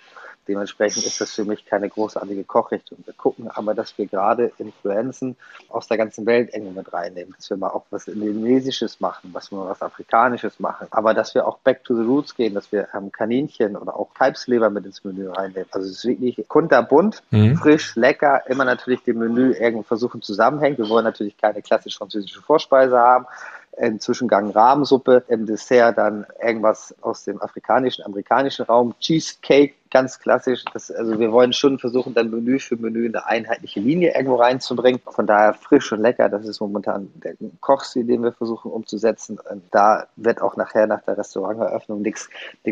Dementsprechend 0.47 1.05
ist 1.05 1.19
das 1.19 1.31
für 1.31 1.45
mich 1.45 1.65
keine 1.65 1.89
großartige 1.89 2.43
Kochrichtung. 2.43 2.99
Wir 3.05 3.13
gucken 3.13 3.49
aber, 3.49 3.73
dass 3.73 3.97
wir 3.97 4.05
gerade 4.05 4.51
Influenzen 4.57 5.35
aus 5.69 5.87
der 5.87 5.97
ganzen 5.97 6.25
Welt 6.25 6.49
irgendwie 6.53 6.77
mit 6.77 6.93
reinnehmen, 6.93 7.33
dass 7.35 7.49
wir 7.49 7.57
mal 7.57 7.69
auch 7.69 7.85
was 7.89 8.07
Indonesisches 8.07 8.99
machen, 8.99 9.33
dass 9.33 9.51
wir 9.51 9.57
mal 9.57 9.69
was 9.69 9.81
Afrikanisches 9.81 10.59
machen, 10.59 10.87
aber 10.91 11.13
dass 11.13 11.33
wir 11.33 11.47
auch 11.47 11.57
back 11.59 11.83
to 11.83 11.95
the 11.95 12.03
roots 12.03 12.35
gehen, 12.35 12.53
dass 12.53 12.71
wir 12.71 12.87
ähm, 12.93 13.11
Kaninchen 13.11 13.75
oder 13.75 13.95
auch 13.95 14.13
Kalbsleber 14.13 14.69
mit 14.69 14.85
ins 14.85 15.03
Menü 15.03 15.29
reinnehmen. 15.29 15.67
Also 15.71 15.87
es 15.87 15.97
ist 15.97 16.05
wirklich 16.05 16.47
kunterbunt, 16.47 17.23
mhm. 17.31 17.55
frisch, 17.57 17.95
lecker, 17.95 18.43
immer 18.47 18.65
natürlich 18.65 19.03
dem 19.03 19.19
Menü 19.19 19.53
irgendwo 19.53 19.83
versuchen 19.83 20.21
zusammenhängt. 20.21 20.77
Wir 20.77 20.89
wollen 20.89 21.05
natürlich 21.05 21.37
keine 21.37 21.61
klassisch 21.61 21.97
französische 21.97 22.41
Vorspeise 22.41 22.97
haben, 22.97 23.25
im 23.77 23.99
Zwischengang 23.99 24.51
Rahmsuppe, 24.51 25.23
im 25.27 25.45
Dessert 25.45 25.97
dann 25.97 26.25
irgendwas 26.41 26.95
aus 27.01 27.23
dem 27.23 27.41
afrikanischen, 27.41 28.05
amerikanischen 28.05 28.65
Raum, 28.65 28.95
Cheesecake, 28.99 29.73
ganz 29.95 30.19
klassisch. 30.19 30.65
Das, 30.73 30.91
also 30.91 31.17
wir 31.21 31.31
wollen 31.31 31.53
schon 31.53 31.79
versuchen, 31.79 32.13
dann 32.13 32.29
Menü 32.29 32.59
für 32.59 32.75
Menü 32.75 33.07
eine 33.07 33.25
einheitliche 33.27 33.79
Linie 33.79 34.13
irgendwo 34.13 34.35
reinzubringen. 34.35 34.99
Von 35.05 35.25
daher 35.25 35.53
frisch 35.53 35.89
und 35.93 36.01
lecker, 36.01 36.27
das 36.27 36.45
ist 36.45 36.59
momentan 36.59 37.07
der 37.23 37.35
Kochstil, 37.61 38.03
den 38.03 38.21
wir 38.21 38.33
versuchen 38.33 38.71
umzusetzen. 38.71 39.39
Und 39.49 39.63
da 39.71 40.07
wird 40.17 40.41
auch 40.41 40.57
nachher 40.57 40.85
nach 40.85 41.01
der 41.03 41.17
Restauranteröffnung 41.17 42.01
nichts 42.01 42.27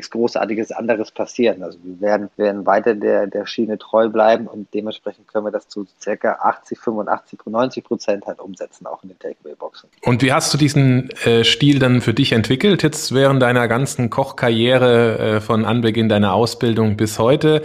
Großartiges 0.10 0.74
anderes 0.74 1.12
passieren. 1.12 1.64
Also 1.64 1.80
wir 1.82 2.02
werden, 2.02 2.30
werden 2.36 2.66
weiter 2.66 2.94
der, 2.94 3.28
der 3.28 3.46
Schiene 3.46 3.78
treu 3.78 4.10
bleiben 4.10 4.48
und 4.48 4.68
dementsprechend 4.74 5.30
können 5.30 5.46
wir 5.46 5.52
das 5.52 5.70
zu 5.70 5.88
circa 6.02 6.40
80, 6.42 6.78
85, 6.78 7.40
90 7.46 7.84
Prozent 7.86 8.26
halt 8.26 8.42
umsetzen, 8.42 8.86
auch 8.86 9.02
in 9.02 9.10
den 9.10 9.20
Takeaway-Boxen. 9.20 9.88
Und 10.02 10.22
wie 10.22 10.34
hast 10.34 10.54
du 10.54 10.58
diesen 10.58 11.10
äh, 11.24 11.46
Stil 11.46 11.80
dann 11.80 12.02
für 12.02 12.14
dich 12.14 12.34
entwickelt, 12.34 12.84
jetzt 12.84 13.14
während 13.14 13.42
deiner 13.42 13.70
ganzen 13.70 14.10
Kochkarriere 14.10 15.38
äh, 15.38 15.40
von 15.40 15.64
Anbeginn 15.64 16.10
deiner 16.10 16.34
Ausbildung 16.34 16.98
bis 16.98 17.13
heute? 17.20 17.64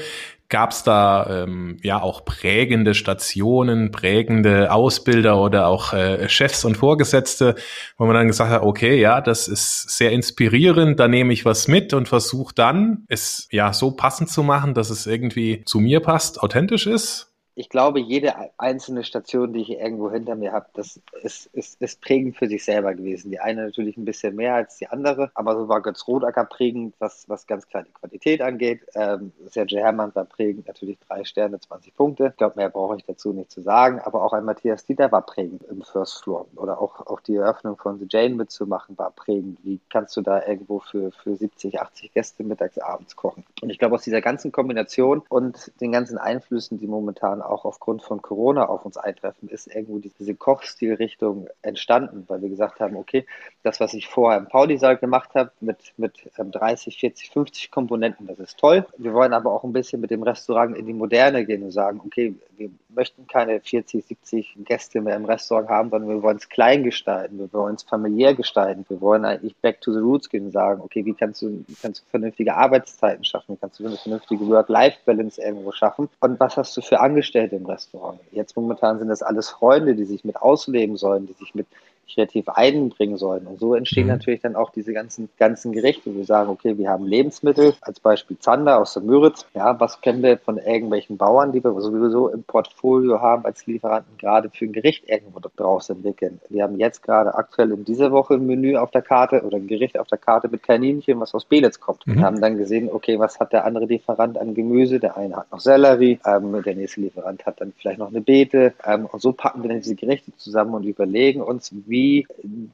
Gab 0.50 0.70
es 0.70 0.82
da 0.82 1.44
ähm, 1.44 1.76
ja 1.82 2.00
auch 2.00 2.24
prägende 2.24 2.94
Stationen, 2.94 3.90
prägende 3.90 4.72
Ausbilder 4.72 5.38
oder 5.38 5.66
auch 5.66 5.92
äh, 5.92 6.26
Chefs 6.30 6.64
und 6.64 6.78
Vorgesetzte, 6.78 7.54
wo 7.98 8.06
man 8.06 8.14
dann 8.14 8.28
gesagt 8.28 8.50
hat, 8.50 8.62
okay, 8.62 8.98
ja, 8.98 9.20
das 9.20 9.46
ist 9.46 9.90
sehr 9.90 10.10
inspirierend, 10.10 10.98
da 11.00 11.06
nehme 11.06 11.34
ich 11.34 11.44
was 11.44 11.68
mit 11.68 11.92
und 11.92 12.08
versuche 12.08 12.54
dann, 12.54 13.04
es 13.08 13.46
ja 13.50 13.74
so 13.74 13.90
passend 13.90 14.30
zu 14.30 14.42
machen, 14.42 14.72
dass 14.72 14.88
es 14.88 15.06
irgendwie 15.06 15.64
zu 15.66 15.80
mir 15.80 16.00
passt, 16.00 16.42
authentisch 16.42 16.86
ist? 16.86 17.27
Ich 17.58 17.68
glaube, 17.68 17.98
jede 17.98 18.34
einzelne 18.56 19.02
Station, 19.02 19.52
die 19.52 19.62
ich 19.62 19.70
irgendwo 19.70 20.12
hinter 20.12 20.36
mir 20.36 20.52
habe, 20.52 20.66
das 20.74 21.00
ist, 21.22 21.46
ist, 21.46 21.82
ist 21.82 22.00
prägend 22.00 22.36
für 22.36 22.46
sich 22.46 22.64
selber 22.64 22.94
gewesen. 22.94 23.32
Die 23.32 23.40
eine 23.40 23.66
natürlich 23.66 23.96
ein 23.96 24.04
bisschen 24.04 24.36
mehr 24.36 24.54
als 24.54 24.76
die 24.76 24.86
andere, 24.86 25.32
aber 25.34 25.56
so 25.56 25.68
war 25.68 25.82
Götz 25.82 26.06
Rodacker 26.06 26.44
prägend, 26.44 26.94
was, 27.00 27.28
was 27.28 27.48
ganz 27.48 27.66
klar 27.66 27.82
die 27.82 27.90
Qualität 27.90 28.42
angeht. 28.42 28.82
Ähm, 28.94 29.32
Sergio 29.50 29.80
Hermann 29.80 30.14
war 30.14 30.24
prägend, 30.24 30.68
natürlich 30.68 31.00
drei 31.00 31.24
Sterne, 31.24 31.58
20 31.58 31.96
Punkte. 31.96 32.28
Ich 32.28 32.36
glaube, 32.36 32.54
mehr 32.54 32.68
brauche 32.68 32.96
ich 32.96 33.04
dazu 33.04 33.32
nicht 33.32 33.50
zu 33.50 33.60
sagen, 33.60 33.98
aber 33.98 34.22
auch 34.22 34.34
ein 34.34 34.44
Matthias 34.44 34.84
Dieter 34.84 35.10
war 35.10 35.22
prägend 35.22 35.64
im 35.64 35.82
First 35.82 36.22
Floor 36.22 36.46
oder 36.54 36.80
auch, 36.80 37.08
auch 37.08 37.18
die 37.18 37.34
Eröffnung 37.34 37.76
von 37.76 37.98
The 37.98 38.06
Jane 38.08 38.36
mitzumachen 38.36 38.96
war 38.96 39.10
prägend. 39.10 39.58
Wie 39.64 39.80
kannst 39.90 40.16
du 40.16 40.20
da 40.20 40.46
irgendwo 40.46 40.78
für, 40.78 41.10
für 41.10 41.34
70, 41.34 41.80
80 41.80 42.14
Gäste 42.14 42.44
mittags, 42.44 42.78
abends 42.78 43.16
kochen? 43.16 43.44
Und 43.60 43.70
ich 43.70 43.80
glaube, 43.80 43.96
aus 43.96 44.02
dieser 44.02 44.20
ganzen 44.20 44.52
Kombination 44.52 45.24
und 45.28 45.72
den 45.80 45.90
ganzen 45.90 46.18
Einflüssen, 46.18 46.78
die 46.78 46.86
momentan 46.86 47.42
auch 47.50 47.64
aufgrund 47.64 48.02
von 48.02 48.22
Corona 48.22 48.66
auf 48.68 48.84
uns 48.84 48.96
eintreffen, 48.96 49.48
ist 49.48 49.66
irgendwo 49.66 49.98
diese 49.98 50.34
Kochstilrichtung 50.34 51.48
entstanden, 51.62 52.24
weil 52.28 52.42
wir 52.42 52.48
gesagt 52.48 52.80
haben, 52.80 52.96
okay, 52.96 53.26
das, 53.62 53.80
was 53.80 53.94
ich 53.94 54.08
vorher 54.08 54.38
im 54.38 54.46
Pauli-Saal 54.46 54.96
gemacht 54.96 55.30
habe, 55.34 55.50
mit, 55.60 55.92
mit 55.96 56.30
30, 56.36 56.98
40, 56.98 57.30
50 57.30 57.70
Komponenten, 57.70 58.26
das 58.26 58.38
ist 58.38 58.58
toll. 58.58 58.86
Wir 58.96 59.14
wollen 59.14 59.32
aber 59.32 59.52
auch 59.52 59.64
ein 59.64 59.72
bisschen 59.72 60.00
mit 60.00 60.10
dem 60.10 60.22
Restaurant 60.22 60.76
in 60.76 60.86
die 60.86 60.92
Moderne 60.92 61.44
gehen 61.44 61.62
und 61.62 61.70
sagen, 61.70 62.00
okay, 62.04 62.34
wir 62.56 62.70
möchten 62.88 63.26
keine 63.26 63.60
40, 63.60 64.04
70 64.04 64.56
Gäste 64.64 65.00
mehr 65.00 65.16
im 65.16 65.24
Restaurant 65.24 65.68
haben, 65.68 65.90
sondern 65.90 66.10
wir 66.10 66.22
wollen 66.22 66.36
es 66.36 66.48
klein 66.48 66.82
gestalten, 66.82 67.38
wir 67.38 67.52
wollen 67.52 67.76
es 67.76 67.82
familiär 67.82 68.34
gestalten, 68.34 68.84
wir 68.88 69.00
wollen 69.00 69.24
eigentlich 69.24 69.54
back 69.56 69.80
to 69.80 69.92
the 69.92 70.00
roots 70.00 70.28
gehen 70.28 70.46
und 70.46 70.50
sagen, 70.52 70.80
okay, 70.80 71.04
wie 71.04 71.14
kannst 71.14 71.42
du, 71.42 71.64
wie 71.66 71.74
kannst 71.80 72.02
du 72.02 72.04
vernünftige 72.10 72.54
Arbeitszeiten 72.54 73.24
schaffen, 73.24 73.54
wie 73.54 73.58
kannst 73.58 73.78
du 73.78 73.86
eine 73.86 73.96
vernünftige 73.96 74.46
Work-Life-Balance 74.48 75.40
irgendwo 75.40 75.72
schaffen? 75.72 76.08
Und 76.20 76.40
was 76.40 76.56
hast 76.56 76.76
du 76.76 76.80
für 76.80 77.00
Angestellte 77.00 77.37
im 77.44 77.66
Restaurant? 77.66 78.20
Jetzt 78.32 78.56
momentan 78.56 78.98
sind 78.98 79.08
das 79.08 79.22
alles 79.22 79.50
Freunde, 79.50 79.94
die 79.94 80.04
sich 80.04 80.24
mit 80.24 80.36
ausleben 80.36 80.96
sollen, 80.96 81.26
die 81.26 81.32
sich 81.34 81.54
mit 81.54 81.66
kreativ 82.08 82.48
einbringen 82.48 83.16
sollen. 83.16 83.46
Und 83.46 83.60
so 83.60 83.74
entstehen 83.74 84.04
mhm. 84.04 84.12
natürlich 84.12 84.40
dann 84.40 84.56
auch 84.56 84.70
diese 84.70 84.92
ganzen, 84.92 85.28
ganzen 85.38 85.72
Gerichte. 85.72 86.14
Wir 86.14 86.24
sagen, 86.24 86.50
okay, 86.50 86.78
wir 86.78 86.88
haben 86.88 87.06
Lebensmittel, 87.06 87.74
als 87.80 88.00
Beispiel 88.00 88.38
Zander 88.38 88.80
aus 88.80 88.94
der 88.94 89.02
Müritz. 89.02 89.46
Ja, 89.54 89.78
was 89.78 90.00
können 90.00 90.22
wir 90.22 90.38
von 90.38 90.58
irgendwelchen 90.58 91.16
Bauern, 91.16 91.52
die 91.52 91.62
wir 91.62 91.78
sowieso 91.80 92.28
im 92.28 92.42
Portfolio 92.42 93.20
haben, 93.20 93.44
als 93.44 93.66
Lieferanten 93.66 94.16
gerade 94.18 94.50
für 94.50 94.64
ein 94.64 94.72
Gericht 94.72 95.08
irgendwo 95.08 95.40
draus 95.56 95.90
entwickeln? 95.90 96.40
Wir 96.48 96.64
haben 96.64 96.78
jetzt 96.78 97.02
gerade 97.02 97.34
aktuell 97.34 97.72
in 97.72 97.84
dieser 97.84 98.10
Woche 98.10 98.34
ein 98.34 98.46
Menü 98.46 98.76
auf 98.76 98.90
der 98.90 99.02
Karte 99.02 99.42
oder 99.42 99.58
ein 99.58 99.66
Gericht 99.66 99.98
auf 99.98 100.06
der 100.06 100.18
Karte 100.18 100.48
mit 100.48 100.62
Kaninchen, 100.62 101.20
was 101.20 101.34
aus 101.34 101.44
Belitz 101.44 101.80
kommt. 101.80 102.06
Mhm. 102.06 102.16
Wir 102.16 102.22
haben 102.22 102.40
dann 102.40 102.56
gesehen, 102.56 102.88
okay, 102.90 103.18
was 103.18 103.38
hat 103.38 103.52
der 103.52 103.64
andere 103.64 103.84
Lieferant 103.86 104.38
an 104.38 104.54
Gemüse? 104.54 104.98
Der 104.98 105.16
eine 105.16 105.36
hat 105.36 105.52
noch 105.52 105.60
Sellerie, 105.60 106.18
ähm, 106.24 106.62
der 106.62 106.74
nächste 106.74 107.02
Lieferant 107.02 107.44
hat 107.46 107.60
dann 107.60 107.72
vielleicht 107.76 107.98
noch 107.98 108.08
eine 108.08 108.20
Beete. 108.20 108.72
Ähm, 108.84 109.06
und 109.06 109.20
so 109.20 109.32
packen 109.32 109.62
wir 109.62 109.68
dann 109.68 109.80
diese 109.80 109.94
Gerichte 109.94 110.32
zusammen 110.36 110.74
und 110.74 110.84
überlegen 110.84 111.42
uns, 111.42 111.72
wie 111.86 111.97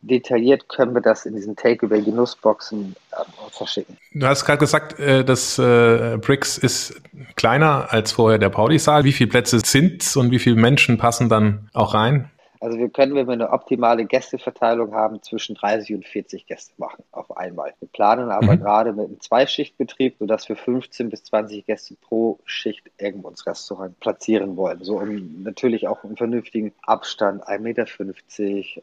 detailliert 0.02 0.68
können 0.68 0.94
wir 0.94 1.00
das 1.00 1.26
in 1.26 1.34
diesen 1.34 1.56
Takeaway-Genussboxen 1.56 2.94
ähm, 3.12 3.24
verschicken. 3.50 3.96
Du 4.12 4.26
hast 4.26 4.44
gerade 4.44 4.58
gesagt, 4.58 4.98
äh, 4.98 5.24
das 5.24 5.58
äh, 5.58 6.18
Bricks 6.20 6.58
ist 6.58 7.00
kleiner 7.36 7.92
als 7.92 8.12
vorher 8.12 8.38
der 8.38 8.50
Pauli-Saal. 8.50 9.04
Wie 9.04 9.12
viele 9.12 9.30
Plätze 9.30 9.60
sind 9.60 10.16
und 10.16 10.30
wie 10.30 10.38
viele 10.38 10.56
Menschen 10.56 10.98
passen 10.98 11.28
dann 11.28 11.68
auch 11.72 11.94
rein? 11.94 12.30
Also 12.60 12.78
wir 12.78 12.88
können, 12.88 13.14
wenn 13.14 13.26
wir 13.26 13.34
eine 13.34 13.50
optimale 13.50 14.06
Gästeverteilung 14.06 14.94
haben, 14.94 15.22
zwischen 15.22 15.54
30 15.54 15.96
und 15.96 16.06
40 16.06 16.46
Gäste 16.46 16.72
machen 16.78 17.04
auf 17.34 17.38
einmal. 17.38 17.74
Wir 17.80 17.88
planen 17.88 18.30
aber 18.30 18.52
mhm. 18.52 18.60
gerade 18.60 18.92
mit 18.92 19.06
einem 19.06 19.20
Zweischichtbetrieb, 19.20 20.16
sodass 20.18 20.48
wir 20.48 20.56
15 20.56 21.10
bis 21.10 21.24
20 21.24 21.66
Gäste 21.66 21.94
pro 22.00 22.38
Schicht 22.44 22.90
irgendwo 22.98 23.28
ins 23.28 23.46
Restaurant 23.46 23.98
platzieren 24.00 24.56
wollen. 24.56 24.82
So 24.82 24.98
um 24.98 25.42
natürlich 25.42 25.88
auch 25.88 26.04
einen 26.04 26.16
vernünftigen 26.16 26.72
Abstand, 26.82 27.46
1,50 27.46 27.60
Meter. 27.60 27.86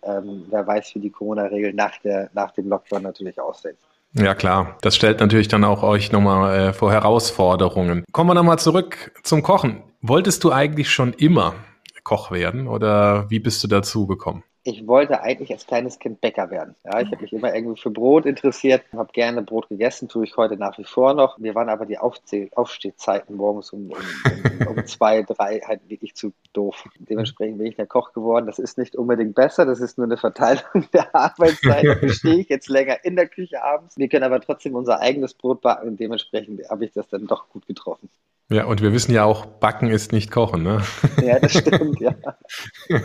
Ähm, 0.04 0.46
wer 0.50 0.68
weiß, 0.68 0.96
wie 0.96 1.00
die 1.00 1.10
Corona-Regeln 1.10 1.76
nach, 1.76 1.94
nach 2.34 2.52
dem 2.52 2.70
Lockdown 2.70 3.04
natürlich 3.04 3.40
aussehen. 3.40 3.78
Ja 4.14 4.36
klar, 4.36 4.78
das 4.82 4.96
stellt 4.98 5.22
natürlich 5.22 5.48
dann 5.48 5.64
auch 5.64 5.84
euch 5.84 6.12
nochmal 6.12 6.60
äh, 6.60 6.74
vor 6.74 6.92
Herausforderungen. 6.92 8.04
Kommen 8.12 8.30
wir 8.30 8.34
nochmal 8.34 8.60
zurück 8.60 9.14
zum 9.24 9.42
Kochen. 9.42 9.84
Wolltest 10.02 10.44
du 10.44 10.52
eigentlich 10.52 10.90
schon 10.90 11.14
immer 11.14 11.54
Koch 12.04 12.32
werden 12.32 12.68
oder 12.68 13.30
wie 13.30 13.40
bist 13.40 13.64
du 13.64 13.68
dazu 13.68 14.08
gekommen? 14.08 14.44
Ich 14.64 14.86
wollte 14.86 15.22
eigentlich 15.22 15.52
als 15.52 15.66
kleines 15.66 15.98
Kind 15.98 16.22
Bäcker 16.22 16.52
werden. 16.52 16.76
Ja, 16.84 17.00
ich 17.00 17.08
habe 17.08 17.22
mich 17.22 17.34
immer 17.34 17.54
irgendwie 17.54 17.82
für 17.82 17.90
Brot 17.90 18.28
interessiert, 18.28 18.84
habe 18.94 19.12
gerne 19.12 19.42
Brot 19.42 19.70
gegessen, 19.70 20.08
tue 20.08 20.26
ich 20.26 20.38
heute 20.38 20.56
nach 20.56 20.78
wie 20.78 20.84
vor 20.84 21.16
noch. 21.16 21.40
Mir 21.40 21.56
waren 21.56 21.68
aber 21.68 21.88
die 21.88 21.98
Aufzäh 21.98 22.52
Aufstehzeiten 22.54 23.38
morgens 23.38 23.72
um, 23.72 23.92
um, 23.92 24.68
um, 24.68 24.86
zwei, 24.86 25.24
drei 25.24 25.62
halt 25.62 25.90
wirklich 25.90 26.14
zu 26.14 26.32
doof. 26.54 26.88
Dementsprechend 27.00 27.58
bin 27.58 27.68
ich 27.68 27.76
der 27.76 27.88
Koch 27.88 28.14
geworden. 28.14 28.46
Das 28.46 28.60
ist 28.60 28.78
nicht 28.78 28.96
unbedingt 28.96 29.34
besser, 29.34 29.66
das 29.66 29.80
ist 29.80 29.98
nur 29.98 30.06
eine 30.06 30.18
Verteilung 30.18 30.86
der 30.94 31.16
Arbeitszeit. 31.16 31.86
Da 32.02 32.10
stehe 32.10 32.42
ich 32.42 32.50
jetzt 32.50 32.70
länger 32.70 33.04
in 33.04 33.16
der 33.16 33.28
Küche 33.28 33.64
abends. 33.64 33.98
Wir 33.98 34.10
können 34.10 34.26
aber 34.26 34.42
trotzdem 34.42 34.76
unser 34.76 35.00
eigenes 35.00 35.34
Brot 35.34 35.62
backen 35.62 35.98
dementsprechend 35.98 36.70
habe 36.70 36.86
ich 36.86 36.92
das 36.94 37.08
dann 37.08 37.26
doch 37.26 37.50
gut 37.50 37.66
getroffen. 37.66 38.10
Ja, 38.50 38.66
und 38.66 38.82
wir 38.82 38.92
wissen 38.92 39.14
ja 39.14 39.24
auch, 39.24 39.46
Backen 39.46 39.90
ist 39.90 40.12
nicht 40.12 40.30
Kochen, 40.30 40.64
ne? 40.64 40.82
Ja, 41.22 41.40
das 41.40 41.54
stimmt, 41.54 42.00
ja. 42.02 42.14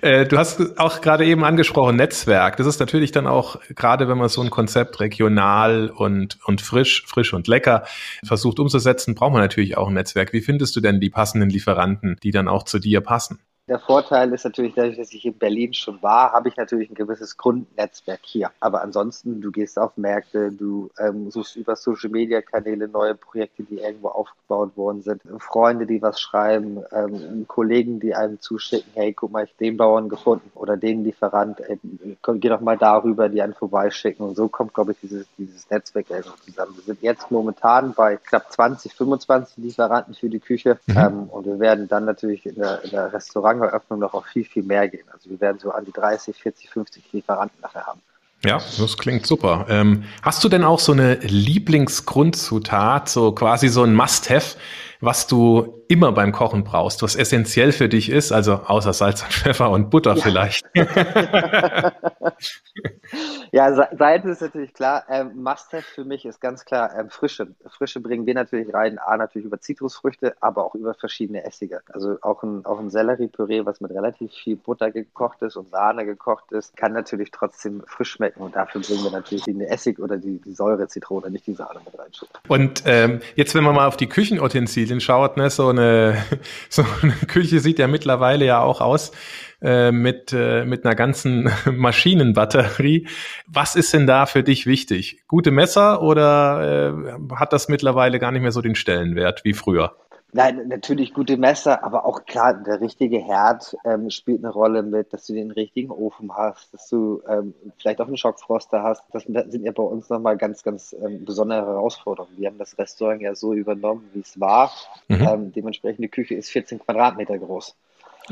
Äh, 0.00 0.26
du 0.26 0.38
hast 0.38 0.78
auch 0.78 1.00
gerade 1.00 1.24
eben 1.24 1.42
angesprochen, 1.42 1.96
Netzwerk. 1.96 2.56
Das 2.56 2.68
ist 2.68 2.78
natürlich 2.78 3.10
dann 3.10 3.26
auch, 3.26 3.56
gerade 3.74 4.06
wenn 4.06 4.16
man 4.16 4.28
so 4.28 4.40
ein 4.40 4.50
Konzept 4.50 5.00
regional 5.00 5.90
und, 5.90 6.38
und 6.44 6.60
frisch, 6.60 7.04
frisch 7.08 7.34
und 7.34 7.48
lecker 7.48 7.84
versucht 8.24 8.60
umzusetzen, 8.60 9.16
braucht 9.16 9.32
man 9.32 9.42
natürlich 9.42 9.76
auch 9.76 9.88
ein 9.88 9.94
Netzwerk. 9.94 10.32
Wie 10.32 10.40
findest 10.40 10.76
du 10.76 10.80
denn 10.80 11.00
die 11.00 11.10
passenden 11.10 11.50
Lieferanten, 11.50 12.16
die 12.22 12.30
dann 12.30 12.46
auch 12.46 12.62
zu 12.62 12.78
dir 12.78 13.00
passen? 13.00 13.40
Der 13.68 13.78
Vorteil 13.78 14.32
ist 14.32 14.44
natürlich, 14.44 14.72
dadurch, 14.74 14.96
dass 14.96 15.12
ich 15.12 15.26
in 15.26 15.34
Berlin 15.34 15.74
schon 15.74 16.02
war, 16.02 16.32
habe 16.32 16.48
ich 16.48 16.56
natürlich 16.56 16.88
ein 16.90 16.94
gewisses 16.94 17.36
Grundnetzwerk 17.36 18.20
hier. 18.22 18.50
Aber 18.60 18.80
ansonsten, 18.80 19.42
du 19.42 19.50
gehst 19.50 19.78
auf 19.78 19.94
Märkte, 19.98 20.50
du 20.50 20.90
ähm, 20.98 21.30
suchst 21.30 21.56
über 21.56 21.76
Social 21.76 22.08
Media 22.08 22.40
Kanäle 22.40 22.88
neue 22.88 23.14
Projekte, 23.14 23.64
die 23.64 23.78
irgendwo 23.78 24.08
aufgebaut 24.08 24.74
worden 24.76 25.02
sind, 25.02 25.20
Freunde, 25.38 25.84
die 25.84 26.00
was 26.00 26.18
schreiben, 26.18 26.82
ähm, 26.92 27.44
Kollegen, 27.46 28.00
die 28.00 28.14
einem 28.14 28.40
zuschicken, 28.40 28.90
hey, 28.94 29.12
guck 29.12 29.32
mal, 29.32 29.44
ich 29.44 29.54
den 29.56 29.76
Bauern 29.76 30.08
gefunden 30.08 30.50
oder 30.54 30.78
den 30.78 31.04
Lieferant, 31.04 31.60
ey, 31.60 31.78
komm, 32.22 32.40
geh 32.40 32.48
doch 32.48 32.62
mal 32.62 32.78
darüber, 32.78 33.28
die 33.28 33.42
einen 33.42 33.52
vorbeischicken. 33.52 34.26
Und 34.26 34.34
so 34.34 34.48
kommt, 34.48 34.72
glaube 34.72 34.92
ich, 34.92 35.00
dieses, 35.02 35.26
dieses 35.36 35.68
Netzwerk 35.68 36.08
irgendwo 36.08 36.36
zusammen. 36.42 36.74
Wir 36.74 36.84
sind 36.84 37.02
jetzt 37.02 37.30
momentan 37.30 37.92
bei 37.92 38.16
knapp 38.16 38.50
20, 38.50 38.94
25 38.94 39.58
Lieferanten 39.58 40.14
für 40.14 40.30
die 40.30 40.40
Küche 40.40 40.78
mhm. 40.86 40.96
ähm, 40.96 41.22
und 41.28 41.44
wir 41.44 41.58
werden 41.58 41.86
dann 41.86 42.06
natürlich 42.06 42.46
in 42.46 42.54
der, 42.54 42.82
in 42.82 42.90
der 42.90 43.12
Restaurant 43.12 43.57
Restauranteröffnung 43.58 44.00
noch 44.00 44.14
auf 44.14 44.26
viel, 44.26 44.44
viel 44.44 44.62
mehr 44.62 44.88
gehen. 44.88 45.06
Also 45.12 45.30
wir 45.30 45.40
werden 45.40 45.58
so 45.58 45.70
an 45.70 45.84
die 45.84 45.92
30, 45.92 46.36
40, 46.36 46.70
50 46.70 47.12
Lieferanten 47.12 47.60
nachher 47.60 47.86
haben. 47.86 48.00
Ja, 48.44 48.60
das 48.78 48.96
klingt 48.96 49.26
super. 49.26 49.66
Ähm, 49.68 50.04
hast 50.22 50.44
du 50.44 50.48
denn 50.48 50.62
auch 50.62 50.78
so 50.78 50.92
eine 50.92 51.14
Lieblingsgrundzutat, 51.14 53.08
so 53.08 53.32
quasi 53.32 53.66
so 53.66 53.82
ein 53.82 53.94
Must-Have, 53.94 54.56
was 55.00 55.26
du 55.26 55.82
immer 55.88 56.12
beim 56.12 56.30
Kochen 56.30 56.62
brauchst, 56.62 57.02
was 57.02 57.16
essentiell 57.16 57.72
für 57.72 57.88
dich 57.88 58.08
ist, 58.08 58.30
also 58.30 58.54
außer 58.54 58.92
Salz 58.92 59.22
und 59.22 59.32
Pfeffer 59.32 59.70
und 59.70 59.90
Butter 59.90 60.14
ja. 60.14 60.22
vielleicht? 60.22 60.64
ja, 63.52 63.72
Salz 63.74 64.24
ist 64.24 64.42
natürlich 64.42 64.74
klar. 64.74 65.04
Ähm, 65.08 65.42
Must-have 65.42 65.82
für 65.82 66.04
mich 66.04 66.24
ist 66.24 66.40
ganz 66.40 66.64
klar 66.64 66.90
ähm, 66.98 67.10
Frische. 67.10 67.48
Frische 67.70 68.00
bringen 68.00 68.26
wir 68.26 68.34
natürlich 68.34 68.72
rein, 68.72 68.98
A, 68.98 69.16
natürlich 69.16 69.46
über 69.46 69.60
Zitrusfrüchte, 69.60 70.36
aber 70.40 70.64
auch 70.64 70.74
über 70.74 70.94
verschiedene 70.94 71.44
Essige. 71.44 71.80
Also 71.92 72.18
auch 72.22 72.42
ein, 72.42 72.64
auch 72.64 72.78
ein 72.78 72.90
Sellerie-Püree, 72.90 73.64
was 73.64 73.80
mit 73.80 73.90
relativ 73.90 74.32
viel 74.32 74.56
Butter 74.56 74.90
gekocht 74.90 75.42
ist 75.42 75.56
und 75.56 75.70
Sahne 75.70 76.04
gekocht 76.04 76.52
ist, 76.52 76.76
kann 76.76 76.92
natürlich 76.92 77.30
trotzdem 77.30 77.82
frisch 77.86 78.10
schmecken 78.12 78.42
und 78.42 78.56
dafür 78.56 78.80
bringen 78.80 79.04
wir 79.04 79.10
natürlich 79.10 79.44
die 79.44 79.58
Essig 79.64 79.98
oder 79.98 80.16
die, 80.16 80.40
die 80.40 80.52
Säure-Zitrone, 80.52 81.30
nicht 81.30 81.46
die 81.46 81.54
Sahne 81.54 81.80
mit 81.84 81.98
rein. 81.98 82.10
Und 82.48 82.82
ähm, 82.86 83.20
jetzt, 83.34 83.54
wenn 83.54 83.64
man 83.64 83.74
mal 83.74 83.86
auf 83.86 83.96
die 83.96 84.08
Küchenutensilien 84.08 85.00
schaut, 85.00 85.36
ne, 85.36 85.50
so 85.50 85.68
eine, 85.68 86.16
so 86.68 86.84
eine 87.02 87.12
Küche 87.26 87.60
sieht 87.60 87.78
ja 87.78 87.86
mittlerweile 87.86 88.44
ja 88.44 88.60
auch 88.60 88.80
aus 88.80 89.12
äh, 89.60 89.90
mit, 89.90 90.32
äh, 90.32 90.64
mit 90.64 90.84
einer 90.84 90.94
ganzen 90.94 91.50
Maschinenbatterie. 91.70 93.08
Was 93.46 93.76
ist 93.76 93.92
denn 93.92 94.06
da 94.06 94.26
für 94.26 94.42
dich 94.42 94.66
wichtig? 94.66 95.22
Gute 95.26 95.50
Messer 95.50 96.02
oder 96.02 96.94
äh, 96.94 97.34
hat 97.34 97.52
das 97.52 97.68
mittlerweile 97.68 98.18
gar 98.18 98.32
nicht 98.32 98.42
mehr 98.42 98.52
so 98.52 98.62
den 98.62 98.74
Stellenwert 98.74 99.44
wie 99.44 99.54
früher? 99.54 99.96
Nein, 100.32 100.68
natürlich 100.68 101.14
gute 101.14 101.38
Messer, 101.38 101.82
aber 101.82 102.04
auch 102.04 102.26
klar, 102.26 102.52
der 102.52 102.82
richtige 102.82 103.18
Herd 103.18 103.74
ähm, 103.86 104.10
spielt 104.10 104.44
eine 104.44 104.52
Rolle 104.52 104.82
mit, 104.82 105.14
dass 105.14 105.24
du 105.24 105.32
den 105.32 105.50
richtigen 105.50 105.90
Ofen 105.90 106.30
hast, 106.36 106.74
dass 106.74 106.86
du 106.88 107.22
ähm, 107.26 107.54
vielleicht 107.78 107.98
auch 108.02 108.08
einen 108.08 108.18
Schockfroster 108.18 108.82
hast. 108.82 109.02
Das 109.12 109.24
sind 109.24 109.64
ja 109.64 109.72
bei 109.72 109.82
uns 109.82 110.10
nochmal 110.10 110.36
ganz, 110.36 110.62
ganz 110.62 110.94
ähm, 111.02 111.24
besondere 111.24 111.64
Herausforderungen. 111.64 112.36
Wir 112.36 112.48
haben 112.48 112.58
das 112.58 112.76
Restaurant 112.76 113.22
ja 113.22 113.34
so 113.34 113.54
übernommen, 113.54 114.10
wie 114.12 114.20
es 114.20 114.38
war. 114.38 114.70
Mhm. 115.08 115.26
Ähm, 115.26 115.52
dementsprechend 115.52 116.04
die 116.04 116.10
Küche 116.10 116.34
ist 116.34 116.50
14 116.50 116.78
Quadratmeter 116.78 117.38
groß. 117.38 117.74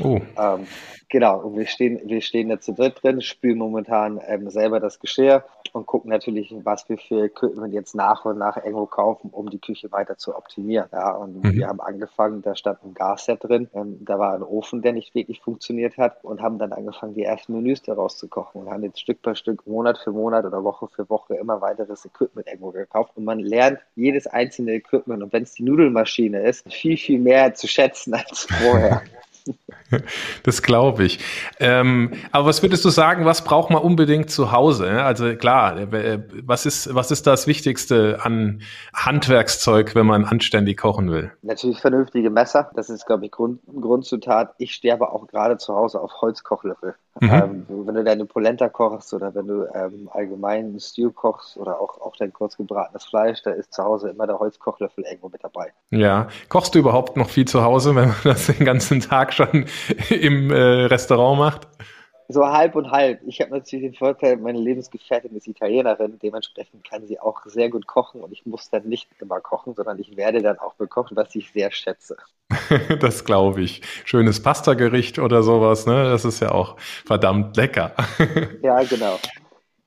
Oh. 0.01 0.19
Ähm, 0.37 0.67
genau, 1.09 1.39
und 1.39 1.57
wir 1.57 1.65
stehen, 1.67 1.99
wir 2.05 2.21
stehen 2.21 2.49
da 2.49 2.59
zu 2.59 2.73
dritt 2.73 3.01
drin, 3.01 3.21
spülen 3.21 3.57
momentan 3.57 4.19
ähm, 4.27 4.49
selber 4.49 4.79
das 4.79 4.99
Geschirr 4.99 5.43
und 5.73 5.85
gucken 5.85 6.09
natürlich, 6.09 6.53
was 6.63 6.87
wir 6.89 6.97
für 6.97 7.25
Equipment 7.25 7.73
jetzt 7.73 7.95
nach 7.95 8.25
und 8.25 8.37
nach 8.37 8.57
irgendwo 8.57 8.85
kaufen, 8.85 9.29
um 9.31 9.49
die 9.49 9.59
Küche 9.59 9.91
weiter 9.91 10.17
zu 10.17 10.35
optimieren. 10.35 10.89
Ja, 10.91 11.11
und 11.11 11.43
mhm. 11.43 11.53
wir 11.53 11.67
haben 11.67 11.79
angefangen, 11.79 12.41
da 12.41 12.55
stand 12.55 12.83
ein 12.83 12.93
Gasset 12.93 13.43
drin, 13.43 13.69
ähm, 13.73 13.97
da 14.01 14.19
war 14.19 14.33
ein 14.33 14.43
Ofen, 14.43 14.81
der 14.81 14.93
nicht 14.93 15.15
wirklich 15.15 15.41
funktioniert 15.41 15.97
hat 15.97 16.23
und 16.23 16.41
haben 16.41 16.57
dann 16.59 16.73
angefangen, 16.73 17.13
die 17.13 17.23
ersten 17.23 17.53
Menüs 17.53 17.81
daraus 17.81 18.17
zu 18.17 18.27
kochen 18.27 18.61
und 18.61 18.69
haben 18.69 18.83
jetzt 18.83 18.99
Stück 18.99 19.19
für 19.23 19.35
Stück, 19.35 19.65
Monat 19.67 19.97
für 19.97 20.11
Monat 20.11 20.45
oder 20.45 20.63
Woche 20.63 20.87
für 20.87 21.09
Woche 21.09 21.35
immer 21.35 21.61
weiteres 21.61 22.05
Equipment 22.05 22.47
irgendwo 22.47 22.71
gekauft 22.71 23.13
und 23.15 23.25
man 23.25 23.39
lernt 23.39 23.79
jedes 23.95 24.27
einzelne 24.27 24.73
Equipment 24.73 25.23
und 25.23 25.33
wenn 25.33 25.43
es 25.43 25.53
die 25.53 25.63
Nudelmaschine 25.63 26.41
ist, 26.41 26.71
viel, 26.71 26.97
viel 26.97 27.19
mehr 27.19 27.53
zu 27.53 27.67
schätzen 27.67 28.13
als 28.13 28.47
vorher. 28.49 29.01
Das 30.43 30.61
glaube 30.61 31.03
ich. 31.03 31.19
Ähm, 31.59 32.13
aber 32.31 32.47
was 32.47 32.61
würdest 32.61 32.85
du 32.85 32.89
sagen, 32.89 33.25
was 33.25 33.43
braucht 33.43 33.69
man 33.69 33.81
unbedingt 33.81 34.29
zu 34.29 34.51
Hause? 34.51 35.03
Also 35.03 35.35
klar, 35.35 35.77
äh, 35.93 36.19
was 36.43 36.65
ist, 36.65 36.93
was 36.93 37.11
ist 37.11 37.27
das 37.27 37.47
Wichtigste 37.47 38.19
an 38.21 38.61
Handwerkszeug, 38.93 39.95
wenn 39.95 40.05
man 40.05 40.25
anständig 40.25 40.77
kochen 40.77 41.11
will? 41.11 41.31
Natürlich 41.41 41.79
vernünftige 41.79 42.29
Messer. 42.29 42.71
Das 42.75 42.89
ist, 42.89 43.05
glaube 43.05 43.25
ich, 43.25 43.31
Grund, 43.31 43.59
Grundzutat. 43.67 44.53
Ich 44.57 44.73
sterbe 44.73 45.11
auch 45.11 45.27
gerade 45.27 45.57
zu 45.57 45.75
Hause 45.75 45.99
auf 45.99 46.11
Holzkochlöffel. 46.21 46.95
Mhm. 47.19 47.29
Ähm, 47.29 47.65
wenn 47.67 47.95
du 47.95 48.03
deine 48.03 48.25
Polenta 48.25 48.69
kochst 48.69 49.13
oder 49.13 49.33
wenn 49.33 49.47
du 49.47 49.65
ähm, 49.73 50.09
allgemein 50.13 50.65
einen 50.65 50.79
Stew 50.79 51.11
kochst 51.11 51.57
oder 51.57 51.79
auch, 51.79 51.99
auch 51.99 52.15
dein 52.15 52.31
kurz 52.31 52.57
gebratenes 52.57 53.05
Fleisch, 53.05 53.41
da 53.43 53.51
ist 53.51 53.73
zu 53.73 53.83
Hause 53.83 54.09
immer 54.09 54.27
der 54.27 54.39
Holzkochlöffel 54.39 55.03
irgendwo 55.03 55.29
mit 55.29 55.43
dabei. 55.43 55.73
Ja. 55.89 56.27
Kochst 56.49 56.75
du 56.75 56.79
überhaupt 56.79 57.17
noch 57.17 57.29
viel 57.29 57.45
zu 57.45 57.63
Hause, 57.63 57.95
wenn 57.95 58.09
man 58.09 58.17
das 58.23 58.47
den 58.47 58.65
ganzen 58.65 58.99
Tag 58.99 59.33
schon 59.33 59.65
im 60.09 60.51
äh, 60.51 60.85
Restaurant 60.85 61.39
macht? 61.39 61.67
So 62.29 62.45
halb 62.45 62.75
und 62.75 62.91
halb. 62.91 63.21
Ich 63.25 63.39
habe 63.39 63.51
natürlich 63.51 63.85
den 63.85 63.93
Vorteil, 63.93 64.35
meine 64.35 64.59
Lebensgefährtin 64.59 65.33
ist 65.37 65.47
Italienerin, 65.47 66.19
dementsprechend 66.21 66.83
kann 66.83 67.07
sie 67.07 67.19
auch 67.21 67.45
sehr 67.45 67.69
gut 67.69 67.87
kochen 67.87 68.19
und 68.19 68.33
ich 68.33 68.45
muss 68.45 68.69
dann 68.69 68.83
nicht 68.83 69.07
immer 69.21 69.39
kochen, 69.39 69.75
sondern 69.75 69.97
ich 69.97 70.17
werde 70.17 70.41
dann 70.41 70.59
auch 70.59 70.73
bekochen, 70.73 71.15
was 71.15 71.33
ich 71.35 71.51
sehr 71.51 71.71
schätze. 71.71 72.17
das 72.99 73.23
glaube 73.23 73.61
ich. 73.61 73.81
Schönes 74.03 74.43
Pastagericht 74.43 75.19
oder 75.19 75.41
sowas, 75.41 75.85
ne? 75.85 76.03
Das 76.03 76.25
ist 76.25 76.41
ja 76.41 76.51
auch 76.51 76.75
verdammt 77.05 77.55
lecker. 77.55 77.93
ja, 78.61 78.83
genau. 78.83 79.17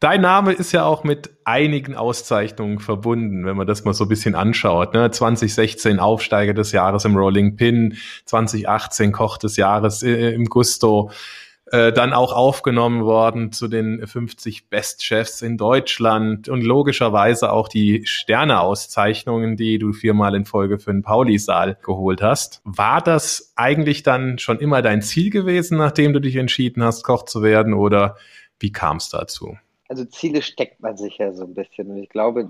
Dein 0.00 0.22
Name 0.22 0.52
ist 0.52 0.72
ja 0.72 0.84
auch 0.86 1.04
mit 1.04 1.28
einigen 1.44 1.94
Auszeichnungen 1.94 2.78
verbunden, 2.78 3.44
wenn 3.44 3.54
man 3.54 3.66
das 3.66 3.84
mal 3.84 3.92
so 3.92 4.06
ein 4.06 4.08
bisschen 4.08 4.34
anschaut. 4.34 4.94
Ne? 4.94 5.10
2016 5.10 6.00
Aufsteiger 6.00 6.54
des 6.54 6.72
Jahres 6.72 7.04
im 7.04 7.18
Rolling 7.18 7.56
Pin, 7.56 7.98
2018 8.24 9.12
Koch 9.12 9.36
des 9.36 9.58
Jahres 9.58 10.02
äh, 10.02 10.30
im 10.30 10.46
Gusto, 10.46 11.10
äh, 11.66 11.92
dann 11.92 12.14
auch 12.14 12.32
aufgenommen 12.32 13.04
worden 13.04 13.52
zu 13.52 13.68
den 13.68 14.06
50 14.06 14.70
Bestchefs 14.70 15.42
in 15.42 15.58
Deutschland 15.58 16.48
und 16.48 16.62
logischerweise 16.62 17.52
auch 17.52 17.68
die 17.68 18.06
Sterneauszeichnungen, 18.06 19.58
die 19.58 19.78
du 19.78 19.92
viermal 19.92 20.34
in 20.34 20.46
Folge 20.46 20.78
für 20.78 20.92
den 20.92 21.02
Pauli-Saal 21.02 21.76
geholt 21.84 22.22
hast. 22.22 22.62
War 22.64 23.02
das 23.02 23.52
eigentlich 23.54 24.02
dann 24.02 24.38
schon 24.38 24.60
immer 24.60 24.80
dein 24.80 25.02
Ziel 25.02 25.28
gewesen, 25.28 25.76
nachdem 25.76 26.14
du 26.14 26.20
dich 26.20 26.36
entschieden 26.36 26.82
hast, 26.82 27.04
Koch 27.04 27.26
zu 27.26 27.42
werden 27.42 27.74
oder 27.74 28.16
wie 28.58 28.72
kam 28.72 28.96
es 28.96 29.10
dazu? 29.10 29.58
Also 29.90 30.04
Ziele 30.04 30.40
steckt 30.40 30.80
man 30.80 30.96
sich 30.96 31.18
ja 31.18 31.32
so 31.32 31.42
ein 31.42 31.52
bisschen. 31.52 31.90
Und 31.90 31.96
ich 31.96 32.08
glaube, 32.08 32.48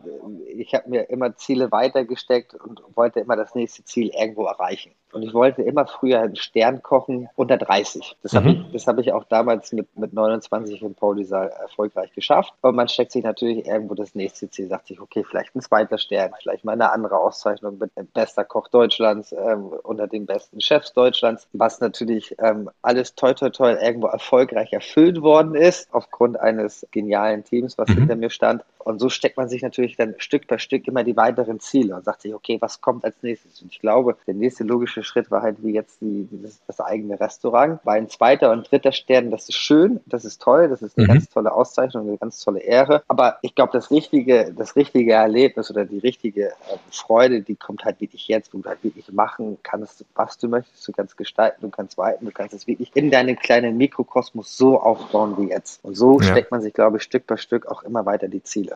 ich 0.54 0.74
habe 0.74 0.90
mir 0.90 1.08
immer 1.08 1.36
Ziele 1.36 1.72
weitergesteckt 1.72 2.52
und 2.54 2.82
wollte 2.94 3.20
immer 3.20 3.34
das 3.34 3.54
nächste 3.54 3.82
Ziel 3.82 4.10
irgendwo 4.14 4.44
erreichen. 4.44 4.92
Und 5.12 5.22
ich 5.22 5.34
wollte 5.34 5.62
immer 5.62 5.86
früher 5.86 6.20
einen 6.20 6.36
Stern 6.36 6.82
kochen 6.82 7.28
unter 7.34 7.56
30. 7.56 8.16
Das 8.22 8.34
habe 8.34 8.50
mhm. 8.50 8.66
ich, 8.72 8.86
hab 8.86 8.98
ich 8.98 9.12
auch 9.12 9.24
damals 9.24 9.72
mit, 9.72 9.96
mit 9.96 10.12
29 10.12 10.82
im 10.82 10.94
Paulisa 10.94 11.46
erfolgreich 11.46 12.12
geschafft. 12.12 12.52
Und 12.60 12.76
man 12.76 12.88
steckt 12.88 13.12
sich 13.12 13.24
natürlich 13.24 13.66
irgendwo 13.66 13.94
das 13.94 14.14
nächste 14.14 14.50
Ziel, 14.50 14.68
sagt 14.68 14.88
sich, 14.88 15.00
okay, 15.00 15.24
vielleicht 15.24 15.56
ein 15.56 15.62
zweiter 15.62 15.98
Stern, 15.98 16.32
vielleicht 16.40 16.64
mal 16.64 16.72
eine 16.72 16.92
andere 16.92 17.16
Auszeichnung 17.16 17.78
mit 17.78 18.12
bester 18.12 18.44
Koch 18.44 18.68
Deutschlands, 18.68 19.32
ähm, 19.32 19.72
unter 19.82 20.06
den 20.06 20.26
besten 20.26 20.60
Chefs 20.60 20.92
Deutschlands, 20.92 21.48
was 21.54 21.80
natürlich 21.80 22.36
ähm, 22.38 22.70
alles 22.82 23.14
toi 23.14 23.32
toi 23.32 23.50
toi 23.50 23.72
irgendwo 23.72 24.08
erfolgreich 24.08 24.72
erfüllt 24.72 25.22
worden 25.22 25.54
ist, 25.54 25.88
aufgrund 25.92 26.38
eines 26.38 26.86
genialen 26.90 27.29
Teams, 27.44 27.78
was 27.78 27.88
mhm. 27.88 27.94
hinter 27.94 28.16
mir 28.16 28.30
stand. 28.30 28.62
Und 28.84 28.98
so 28.98 29.08
steckt 29.08 29.36
man 29.36 29.48
sich 29.48 29.62
natürlich 29.62 29.96
dann 29.96 30.14
Stück 30.18 30.46
bei 30.46 30.58
Stück 30.58 30.88
immer 30.88 31.04
die 31.04 31.16
weiteren 31.16 31.60
Ziele 31.60 31.94
und 31.94 32.04
sagt 32.04 32.22
sich, 32.22 32.34
okay, 32.34 32.58
was 32.60 32.80
kommt 32.80 33.04
als 33.04 33.16
nächstes? 33.22 33.62
Und 33.62 33.72
ich 33.72 33.80
glaube, 33.80 34.16
der 34.26 34.34
nächste 34.34 34.64
logische 34.64 35.04
Schritt 35.04 35.30
war 35.30 35.42
halt 35.42 35.62
wie 35.62 35.72
jetzt 35.72 36.00
die, 36.00 36.26
dieses, 36.30 36.60
das 36.66 36.80
eigene 36.80 37.18
Restaurant. 37.20 37.82
Bei 37.84 37.98
ein 37.98 38.08
zweiter 38.08 38.50
und 38.52 38.70
dritter 38.70 38.92
Stern, 38.92 39.30
das 39.30 39.48
ist 39.48 39.56
schön, 39.56 40.00
das 40.06 40.24
ist 40.24 40.40
toll, 40.40 40.68
das 40.68 40.82
ist 40.82 40.96
eine 40.96 41.06
mhm. 41.06 41.12
ganz 41.12 41.28
tolle 41.28 41.52
Auszeichnung, 41.52 42.08
eine 42.08 42.18
ganz 42.18 42.42
tolle 42.42 42.60
Ehre. 42.60 43.02
Aber 43.08 43.38
ich 43.42 43.54
glaube, 43.54 43.72
das 43.72 43.90
richtige, 43.90 44.52
das 44.56 44.76
richtige 44.76 45.12
Erlebnis 45.12 45.70
oder 45.70 45.84
die 45.84 45.98
richtige 45.98 46.48
äh, 46.48 46.52
Freude, 46.90 47.42
die 47.42 47.56
kommt 47.56 47.84
halt 47.84 48.00
wirklich 48.00 48.28
jetzt, 48.28 48.54
wo 48.54 48.58
du 48.58 48.68
halt 48.68 48.82
wirklich 48.82 49.10
machen 49.12 49.58
kannst, 49.62 50.04
was 50.14 50.38
du 50.38 50.48
möchtest. 50.48 50.86
Du 50.86 50.92
kannst 50.92 51.16
gestalten, 51.16 51.58
du 51.62 51.70
kannst 51.70 51.98
weiten, 51.98 52.24
du 52.24 52.32
kannst 52.32 52.54
es 52.54 52.66
wirklich 52.66 52.90
in 52.94 53.10
deinem 53.10 53.36
kleinen 53.36 53.76
Mikrokosmos 53.76 54.56
so 54.56 54.80
aufbauen 54.80 55.36
wie 55.38 55.50
jetzt. 55.50 55.84
Und 55.84 55.96
so 55.96 56.20
ja. 56.20 56.30
steckt 56.30 56.50
man 56.50 56.62
sich, 56.62 56.72
glaube 56.72 56.96
ich, 56.96 57.02
Stück 57.02 57.26
bei 57.26 57.36
Stück 57.36 57.66
auch 57.66 57.82
immer 57.82 58.06
weiter 58.06 58.28
die 58.28 58.42
Ziele. 58.42 58.69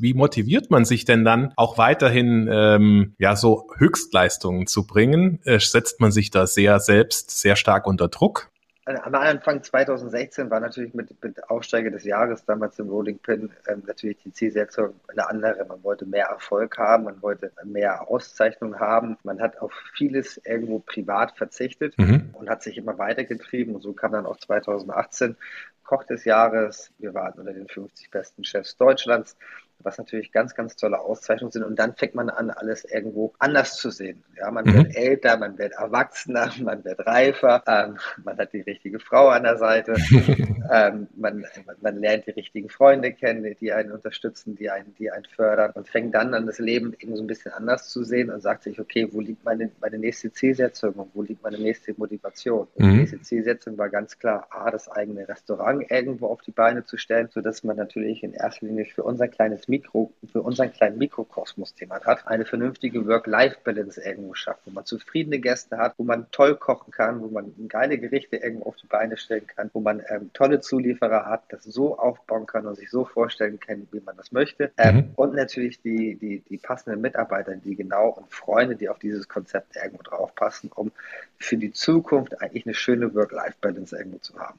Wie 0.00 0.14
motiviert 0.14 0.70
man 0.70 0.84
sich 0.84 1.04
denn 1.04 1.24
dann 1.24 1.52
auch 1.56 1.78
weiterhin 1.78 2.48
ähm, 2.50 3.14
ja 3.18 3.36
so 3.36 3.68
Höchstleistungen 3.76 4.66
zu 4.66 4.86
bringen? 4.86 5.40
Äh, 5.44 5.58
setzt 5.58 6.00
man 6.00 6.12
sich 6.12 6.30
da 6.30 6.46
sehr 6.46 6.80
selbst 6.80 7.30
sehr 7.30 7.56
stark 7.56 7.86
unter 7.86 8.08
Druck? 8.08 8.50
Also 8.86 9.02
am 9.02 9.14
Anfang 9.14 9.62
2016 9.62 10.50
war 10.50 10.58
natürlich 10.58 10.94
mit, 10.94 11.22
mit 11.22 11.48
Aufsteiger 11.48 11.90
des 11.90 12.04
Jahres 12.04 12.44
damals 12.44 12.78
im 12.78 12.88
Rolling 12.88 13.18
Pin 13.18 13.50
ähm, 13.68 13.82
natürlich 13.86 14.18
die 14.24 14.32
Zielsetzung 14.32 14.94
eine 15.06 15.28
andere. 15.28 15.64
Man 15.66 15.84
wollte 15.84 16.06
mehr 16.06 16.26
Erfolg 16.26 16.76
haben, 16.78 17.04
man 17.04 17.22
wollte 17.22 17.52
mehr 17.62 18.08
Auszeichnung 18.08 18.80
haben. 18.80 19.16
Man 19.22 19.40
hat 19.40 19.60
auf 19.60 19.72
vieles 19.94 20.38
irgendwo 20.38 20.80
privat 20.80 21.36
verzichtet 21.36 21.96
mhm. 21.98 22.30
und 22.32 22.48
hat 22.48 22.62
sich 22.62 22.78
immer 22.78 22.98
weitergetrieben. 22.98 23.74
Und 23.74 23.82
so 23.82 23.92
kam 23.92 24.12
dann 24.12 24.26
auch 24.26 24.38
2018 24.38 25.36
Koch 25.84 26.04
des 26.04 26.24
Jahres. 26.24 26.90
Wir 26.98 27.14
waren 27.14 27.38
unter 27.38 27.52
den 27.52 27.68
50 27.68 28.10
besten 28.10 28.44
Chefs 28.44 28.76
Deutschlands 28.76 29.36
was 29.82 29.98
natürlich 29.98 30.32
ganz, 30.32 30.54
ganz 30.54 30.76
tolle 30.76 31.00
Auszeichnungen 31.00 31.52
sind. 31.52 31.64
Und 31.64 31.78
dann 31.78 31.94
fängt 31.94 32.14
man 32.14 32.30
an, 32.30 32.50
alles 32.50 32.84
irgendwo 32.84 33.32
anders 33.38 33.76
zu 33.76 33.90
sehen. 33.90 34.22
Ja, 34.36 34.50
man 34.50 34.64
mhm. 34.64 34.74
wird 34.74 34.96
älter, 34.96 35.36
man 35.36 35.58
wird 35.58 35.72
erwachsener, 35.72 36.50
man 36.62 36.84
wird 36.84 37.06
reifer, 37.06 37.62
ähm, 37.66 37.98
man 38.24 38.38
hat 38.38 38.52
die 38.52 38.60
richtige 38.60 38.98
Frau 39.00 39.28
an 39.28 39.44
der 39.44 39.58
Seite, 39.58 39.94
ähm, 40.72 41.08
man, 41.16 41.44
man, 41.80 42.00
lernt 42.00 42.26
die 42.26 42.32
richtigen 42.32 42.68
Freunde 42.68 43.12
kennen, 43.12 43.54
die 43.60 43.72
einen 43.72 43.92
unterstützen, 43.92 44.56
die 44.56 44.70
einen, 44.70 44.94
die 44.98 45.10
einen 45.10 45.24
fördern 45.24 45.72
und 45.74 45.88
fängt 45.88 46.14
dann 46.14 46.34
an, 46.34 46.46
das 46.46 46.58
Leben 46.58 46.94
eben 46.98 47.16
so 47.16 47.22
ein 47.22 47.26
bisschen 47.26 47.52
anders 47.52 47.88
zu 47.88 48.04
sehen 48.04 48.30
und 48.30 48.40
sagt 48.40 48.64
sich, 48.64 48.80
okay, 48.80 49.08
wo 49.10 49.20
liegt 49.20 49.44
meine, 49.44 49.70
meine 49.80 49.98
nächste 49.98 50.32
Zielsetzung 50.32 50.94
und 50.94 51.10
wo 51.14 51.22
liegt 51.22 51.42
meine 51.42 51.58
nächste 51.58 51.94
Motivation? 51.96 52.68
Und 52.74 52.86
mhm. 52.86 52.90
die 52.90 52.96
nächste 52.98 53.20
Zielsetzung 53.22 53.78
war 53.78 53.88
ganz 53.88 54.18
klar, 54.18 54.46
A, 54.50 54.70
das 54.70 54.88
eigene 54.88 55.28
Restaurant 55.28 55.90
irgendwo 55.90 56.26
auf 56.26 56.42
die 56.42 56.52
Beine 56.52 56.84
zu 56.84 56.96
stellen, 56.96 57.28
sodass 57.32 57.64
man 57.64 57.76
natürlich 57.76 58.22
in 58.22 58.32
erster 58.32 58.66
Linie 58.66 58.86
für 58.86 59.02
unser 59.02 59.28
kleines 59.28 59.68
Mikro, 59.70 60.12
für 60.30 60.42
unseren 60.42 60.72
kleinen 60.72 60.98
Mikrokosmos, 60.98 61.74
den 61.74 61.88
man 61.88 62.02
hat, 62.02 62.26
eine 62.26 62.44
vernünftige 62.44 63.06
Work-Life-Balance 63.06 64.02
irgendwo 64.02 64.34
schafft, 64.34 64.60
wo 64.66 64.70
man 64.70 64.84
zufriedene 64.84 65.38
Gäste 65.38 65.78
hat, 65.78 65.94
wo 65.96 66.04
man 66.04 66.30
toll 66.32 66.56
kochen 66.56 66.90
kann, 66.90 67.22
wo 67.22 67.28
man 67.28 67.54
geile 67.68 67.98
Gerichte 67.98 68.36
irgendwo 68.36 68.68
auf 68.68 68.76
die 68.76 68.86
Beine 68.86 69.16
stellen 69.16 69.46
kann, 69.46 69.70
wo 69.72 69.80
man 69.80 70.02
ähm, 70.08 70.30
tolle 70.32 70.60
Zulieferer 70.60 71.26
hat, 71.26 71.44
das 71.48 71.64
so 71.64 71.98
aufbauen 71.98 72.46
kann 72.46 72.66
und 72.66 72.76
sich 72.76 72.90
so 72.90 73.04
vorstellen 73.04 73.58
kann, 73.58 73.88
wie 73.92 74.00
man 74.00 74.16
das 74.16 74.32
möchte. 74.32 74.72
Ähm, 74.76 74.96
mhm. 74.96 75.12
Und 75.16 75.34
natürlich 75.34 75.80
die, 75.80 76.16
die, 76.16 76.40
die 76.40 76.58
passenden 76.58 77.00
Mitarbeiter, 77.00 77.56
die 77.56 77.76
genau 77.76 78.08
und 78.10 78.30
Freunde, 78.32 78.76
die 78.76 78.88
auf 78.88 78.98
dieses 78.98 79.28
Konzept 79.28 79.76
irgendwo 79.76 80.02
draufpassen, 80.02 80.70
um 80.74 80.92
für 81.38 81.56
die 81.56 81.72
Zukunft 81.72 82.40
eigentlich 82.42 82.66
eine 82.66 82.74
schöne 82.74 83.14
Work-Life-Balance 83.14 83.96
irgendwo 83.96 84.18
zu 84.18 84.38
haben. 84.38 84.58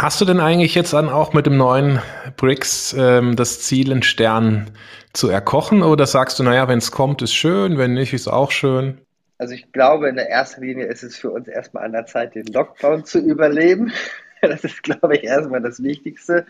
Hast 0.00 0.20
du 0.20 0.24
denn 0.24 0.38
eigentlich 0.38 0.76
jetzt 0.76 0.92
dann 0.92 1.08
auch 1.08 1.32
mit 1.32 1.44
dem 1.44 1.56
neuen 1.56 1.98
Bricks 2.36 2.94
ähm, 2.96 3.34
das 3.34 3.62
Ziel, 3.62 3.90
einen 3.90 4.04
Stern 4.04 4.70
zu 5.12 5.28
erkochen? 5.28 5.82
Oder 5.82 6.06
sagst 6.06 6.38
du, 6.38 6.44
naja, 6.44 6.68
wenn 6.68 6.78
es 6.78 6.92
kommt, 6.92 7.20
ist 7.20 7.34
schön, 7.34 7.78
wenn 7.78 7.94
nicht, 7.94 8.12
ist 8.12 8.28
auch 8.28 8.52
schön? 8.52 9.00
Also 9.38 9.54
ich 9.54 9.72
glaube, 9.72 10.08
in 10.08 10.14
der 10.14 10.30
ersten 10.30 10.62
Linie 10.62 10.84
ist 10.84 11.02
es 11.02 11.16
für 11.16 11.32
uns 11.32 11.48
erstmal 11.48 11.84
an 11.84 11.90
der 11.90 12.06
Zeit, 12.06 12.36
den 12.36 12.46
Lockdown 12.46 13.04
zu 13.04 13.18
überleben. 13.18 13.92
Das 14.40 14.62
ist, 14.62 14.84
glaube 14.84 15.16
ich, 15.16 15.24
erstmal 15.24 15.60
das 15.60 15.82
Wichtigste. 15.82 16.46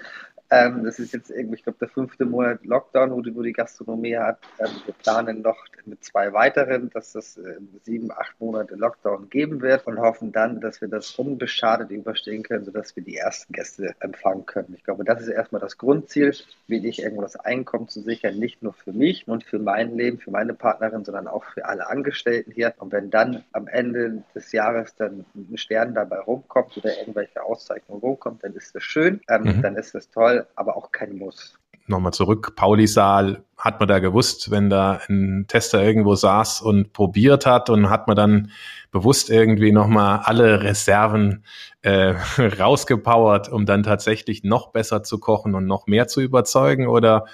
Ähm, 0.50 0.84
das 0.84 0.98
ist 0.98 1.12
jetzt 1.12 1.30
irgendwie, 1.30 1.56
ich 1.56 1.62
glaube, 1.62 1.78
der 1.78 1.88
fünfte 1.88 2.24
Monat 2.24 2.64
Lockdown, 2.64 3.10
wo 3.10 3.20
die, 3.20 3.34
wo 3.34 3.42
die 3.42 3.52
Gastronomie 3.52 4.16
hat. 4.16 4.38
Ähm, 4.58 4.70
wir 4.86 4.94
planen 4.94 5.42
noch 5.42 5.58
mit 5.84 6.02
zwei 6.02 6.32
weiteren, 6.32 6.88
dass 6.90 7.14
es 7.14 7.36
äh, 7.36 7.56
sieben, 7.82 8.10
acht 8.10 8.40
Monate 8.40 8.74
Lockdown 8.74 9.28
geben 9.28 9.60
wird 9.60 9.86
und 9.86 9.98
hoffen 9.98 10.32
dann, 10.32 10.60
dass 10.60 10.80
wir 10.80 10.88
das 10.88 11.10
unbeschadet 11.16 11.90
überstehen 11.90 12.42
können, 12.42 12.64
sodass 12.64 12.96
wir 12.96 13.02
die 13.02 13.16
ersten 13.16 13.52
Gäste 13.52 13.94
empfangen 14.00 14.46
können. 14.46 14.74
Ich 14.76 14.84
glaube, 14.84 15.04
das 15.04 15.20
ist 15.20 15.28
erstmal 15.28 15.60
das 15.60 15.76
Grundziel, 15.76 16.34
wie 16.66 16.86
ich 16.86 17.02
irgendwo 17.02 17.22
das 17.22 17.36
Einkommen 17.36 17.88
zu 17.88 18.00
sichern, 18.00 18.38
nicht 18.38 18.62
nur 18.62 18.72
für 18.72 18.92
mich 18.92 19.28
und 19.28 19.44
für 19.44 19.58
mein 19.58 19.96
Leben, 19.96 20.18
für 20.18 20.30
meine 20.30 20.54
Partnerin, 20.54 21.04
sondern 21.04 21.26
auch 21.26 21.44
für 21.44 21.66
alle 21.66 21.88
Angestellten 21.88 22.52
hier. 22.52 22.72
Und 22.78 22.92
wenn 22.92 23.10
dann 23.10 23.44
am 23.52 23.66
Ende 23.68 24.22
des 24.34 24.52
Jahres 24.52 24.94
dann 24.96 25.26
ein 25.34 25.58
Stern 25.58 25.94
dabei 25.94 26.20
rumkommt 26.20 26.76
oder 26.78 26.98
irgendwelche 26.98 27.42
Auszeichnungen 27.42 28.00
rumkommt, 28.00 28.44
dann 28.44 28.54
ist 28.54 28.74
das 28.74 28.82
schön, 28.82 29.20
ähm, 29.28 29.42
mhm. 29.42 29.62
dann 29.62 29.76
ist 29.76 29.94
das 29.94 30.10
toll 30.10 30.37
aber 30.54 30.76
auch 30.76 30.92
kein 30.92 31.16
Muss. 31.16 31.58
Nochmal 31.86 32.12
zurück, 32.12 32.54
Pauli-Saal, 32.54 33.42
hat 33.56 33.80
man 33.80 33.88
da 33.88 33.98
gewusst, 33.98 34.50
wenn 34.50 34.70
da 34.70 35.00
ein 35.08 35.46
Tester 35.48 35.82
irgendwo 35.82 36.14
saß 36.14 36.60
und 36.60 36.92
probiert 36.92 37.44
hat 37.44 37.70
und 37.70 37.90
hat 37.90 38.06
man 38.06 38.16
dann 38.16 38.50
bewusst 38.92 39.30
irgendwie 39.30 39.72
nochmal 39.72 40.20
alle 40.24 40.62
Reserven 40.62 41.44
äh, 41.82 42.14
rausgepowert, 42.38 43.48
um 43.48 43.66
dann 43.66 43.82
tatsächlich 43.82 44.44
noch 44.44 44.70
besser 44.70 45.02
zu 45.02 45.18
kochen 45.18 45.54
und 45.54 45.66
noch 45.66 45.86
mehr 45.86 46.06
zu 46.06 46.20
überzeugen 46.20 46.86
oder? 46.86 47.26